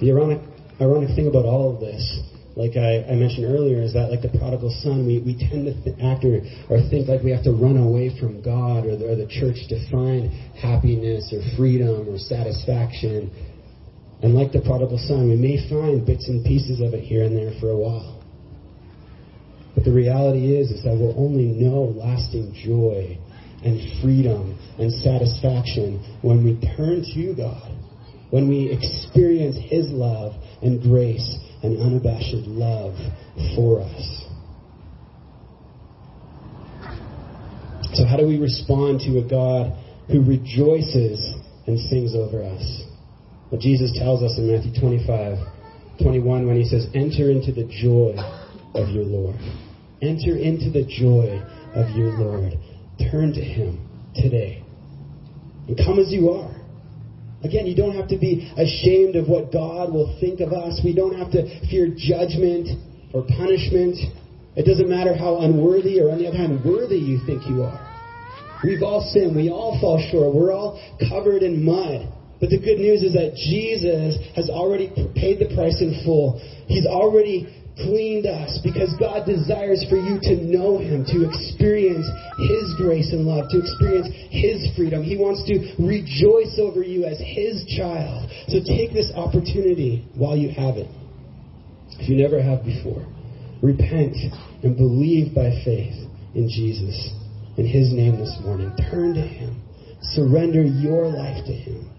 The 0.00 0.10
ironic, 0.10 0.40
ironic 0.80 1.14
thing 1.14 1.26
about 1.26 1.44
all 1.44 1.74
of 1.74 1.80
this 1.80 2.20
like 2.56 2.76
I, 2.76 3.02
I, 3.02 3.14
mentioned 3.14 3.46
earlier, 3.46 3.82
is 3.82 3.94
that 3.94 4.10
like 4.10 4.22
the 4.22 4.30
prodigal 4.30 4.70
son, 4.70 5.06
we, 5.06 5.18
we 5.18 5.34
tend 5.34 5.66
to 5.66 5.74
th- 5.74 5.96
act 5.98 6.24
or, 6.24 6.38
or 6.70 6.78
think 6.88 7.08
like 7.08 7.22
we 7.22 7.30
have 7.30 7.42
to 7.44 7.52
run 7.52 7.76
away 7.76 8.14
from 8.16 8.40
God 8.40 8.86
or 8.86 8.96
the, 8.96 9.10
or 9.10 9.16
the 9.16 9.26
church 9.26 9.66
to 9.68 9.90
find 9.90 10.30
happiness 10.54 11.34
or 11.34 11.42
freedom 11.56 12.08
or 12.08 12.16
satisfaction. 12.16 13.30
And 14.22 14.34
like 14.34 14.52
the 14.52 14.60
prodigal 14.60 14.98
son, 14.98 15.28
we 15.28 15.34
may 15.34 15.58
find 15.68 16.06
bits 16.06 16.28
and 16.28 16.44
pieces 16.44 16.80
of 16.80 16.94
it 16.94 17.02
here 17.02 17.24
and 17.24 17.36
there 17.36 17.50
for 17.58 17.70
a 17.70 17.76
while. 17.76 18.22
But 19.74 19.82
the 19.82 19.92
reality 19.92 20.54
is, 20.54 20.70
is 20.70 20.84
that 20.84 20.94
we'll 20.94 21.18
only 21.18 21.46
know 21.46 21.90
lasting 21.90 22.54
joy 22.54 23.18
and 23.64 23.80
freedom 24.00 24.56
and 24.78 24.92
satisfaction 24.92 25.98
when 26.22 26.44
we 26.44 26.54
turn 26.76 27.02
to 27.14 27.34
God, 27.34 27.74
when 28.34 28.48
we 28.48 28.68
experience 28.68 29.54
His 29.70 29.86
love 29.90 30.32
and 30.60 30.82
grace 30.82 31.38
and 31.62 31.80
unabashed 31.80 32.34
love 32.50 32.96
for 33.54 33.80
us. 33.80 34.24
So, 37.92 38.04
how 38.04 38.16
do 38.16 38.26
we 38.26 38.38
respond 38.40 38.98
to 39.02 39.20
a 39.20 39.22
God 39.22 39.78
who 40.10 40.20
rejoices 40.24 41.32
and 41.68 41.78
sings 41.78 42.16
over 42.16 42.42
us? 42.42 42.82
Well, 43.52 43.60
Jesus 43.60 43.96
tells 43.96 44.24
us 44.24 44.36
in 44.36 44.50
Matthew 44.50 44.80
25, 44.80 45.38
21, 46.02 46.44
when 46.48 46.56
he 46.56 46.64
says, 46.64 46.88
Enter 46.92 47.30
into 47.30 47.52
the 47.52 47.70
joy 47.70 48.16
of 48.74 48.88
your 48.88 49.04
Lord. 49.04 49.36
Enter 50.02 50.36
into 50.36 50.72
the 50.72 50.82
joy 50.82 51.38
of 51.72 51.96
your 51.96 52.10
Lord. 52.18 52.54
Turn 53.12 53.32
to 53.32 53.40
him 53.40 53.88
today. 54.16 54.64
And 55.68 55.76
come 55.76 56.00
as 56.00 56.10
you 56.10 56.30
are. 56.30 56.53
Again, 57.44 57.66
you 57.66 57.76
don't 57.76 57.94
have 57.94 58.08
to 58.08 58.18
be 58.18 58.50
ashamed 58.56 59.16
of 59.16 59.28
what 59.28 59.52
God 59.52 59.92
will 59.92 60.16
think 60.18 60.40
of 60.40 60.52
us. 60.52 60.80
We 60.82 60.94
don't 60.94 61.14
have 61.14 61.30
to 61.32 61.44
fear 61.68 61.92
judgment 61.94 62.68
or 63.12 63.22
punishment. 63.22 63.96
It 64.56 64.64
doesn't 64.64 64.88
matter 64.88 65.14
how 65.14 65.40
unworthy 65.40 66.00
or, 66.00 66.10
on 66.10 66.18
the 66.18 66.26
other 66.26 66.38
hand, 66.38 66.64
worthy 66.64 66.96
you 66.96 67.20
think 67.26 67.46
you 67.46 67.62
are. 67.62 67.78
We've 68.64 68.82
all 68.82 69.02
sinned. 69.12 69.36
We 69.36 69.50
all 69.50 69.78
fall 69.78 70.00
short. 70.10 70.34
We're 70.34 70.52
all 70.52 70.80
covered 71.08 71.42
in 71.42 71.62
mud. 71.62 72.08
But 72.40 72.48
the 72.48 72.58
good 72.58 72.78
news 72.78 73.02
is 73.02 73.12
that 73.12 73.36
Jesus 73.36 74.16
has 74.34 74.48
already 74.48 74.88
paid 75.14 75.38
the 75.38 75.52
price 75.54 75.80
in 75.80 76.00
full. 76.04 76.40
He's 76.66 76.86
already 76.86 77.46
cleaned 77.76 78.26
us 78.26 78.58
because 78.62 78.94
God 78.98 79.26
desires 79.26 79.84
for 79.88 79.96
you 79.96 80.18
to 80.22 80.36
know 80.44 80.78
Him, 80.78 81.04
to 81.06 81.28
experience 81.28 82.06
His 82.38 82.74
grace 82.78 83.10
and 83.12 83.26
love, 83.26 83.50
to 83.50 83.58
experience 83.58 84.08
His 84.30 84.70
freedom. 84.76 85.02
He 85.02 85.16
wants 85.16 85.42
to 85.50 85.58
rejoice 85.82 86.58
over 86.58 86.82
you 86.82 87.04
as 87.04 87.18
His 87.18 87.66
child. 87.76 88.30
So 88.48 88.62
take 88.62 88.92
this 88.92 89.10
opportunity 89.14 90.06
while 90.14 90.36
you 90.36 90.50
have 90.50 90.76
it. 90.76 90.88
If 91.98 92.08
you 92.08 92.16
never 92.16 92.42
have 92.42 92.64
before, 92.64 93.06
repent 93.62 94.16
and 94.62 94.76
believe 94.76 95.34
by 95.34 95.50
faith 95.64 95.94
in 96.34 96.48
Jesus, 96.48 97.10
in 97.56 97.66
His 97.66 97.92
name 97.92 98.18
this 98.18 98.38
morning. 98.42 98.74
Turn 98.90 99.14
to 99.14 99.22
Him. 99.22 99.62
Surrender 100.14 100.62
your 100.62 101.08
life 101.08 101.44
to 101.46 101.52
Him 101.52 101.90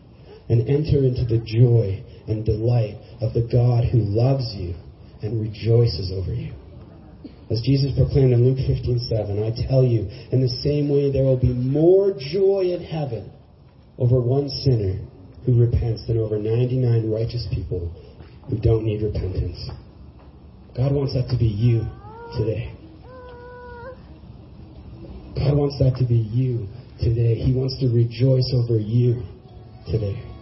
and 0.48 0.62
enter 0.70 1.04
into 1.04 1.26
the 1.26 1.42
joy 1.44 2.04
and 2.28 2.46
delight 2.46 2.96
of 3.22 3.34
the 3.34 3.48
God 3.52 3.84
who 3.86 4.00
loves 4.00 4.54
you 4.56 4.76
and 5.26 5.42
rejoices 5.42 6.12
over 6.12 6.34
you. 6.34 6.54
As 7.50 7.62
Jesus 7.62 7.92
proclaimed 7.96 8.34
in 8.34 8.44
Luke 8.44 8.58
15:7, 8.58 9.44
I 9.44 9.52
tell 9.68 9.84
you, 9.84 10.08
in 10.32 10.42
the 10.42 10.50
same 10.64 10.90
way 10.90 11.12
there 11.12 11.24
will 11.24 11.38
be 11.38 11.54
more 11.54 12.12
joy 12.18 12.74
in 12.74 12.82
heaven 12.82 13.30
over 13.98 14.20
one 14.20 14.50
sinner 14.50 15.00
who 15.46 15.60
repents 15.60 16.08
than 16.08 16.18
over 16.18 16.38
99 16.40 17.10
righteous 17.10 17.48
people 17.54 17.92
who 18.50 18.58
don't 18.58 18.84
need 18.84 19.02
repentance. 19.02 19.70
God 20.76 20.92
wants 20.92 21.14
that 21.14 21.30
to 21.30 21.38
be 21.38 21.46
you 21.46 21.86
today. 22.36 22.74
God 25.36 25.56
wants 25.56 25.78
that 25.80 25.96
to 25.98 26.06
be 26.06 26.18
you 26.18 26.68
today. 27.00 27.36
He 27.36 27.54
wants 27.54 27.78
to 27.80 27.88
rejoice 27.88 28.52
over 28.54 28.80
you 28.80 29.22
today. 29.86 30.35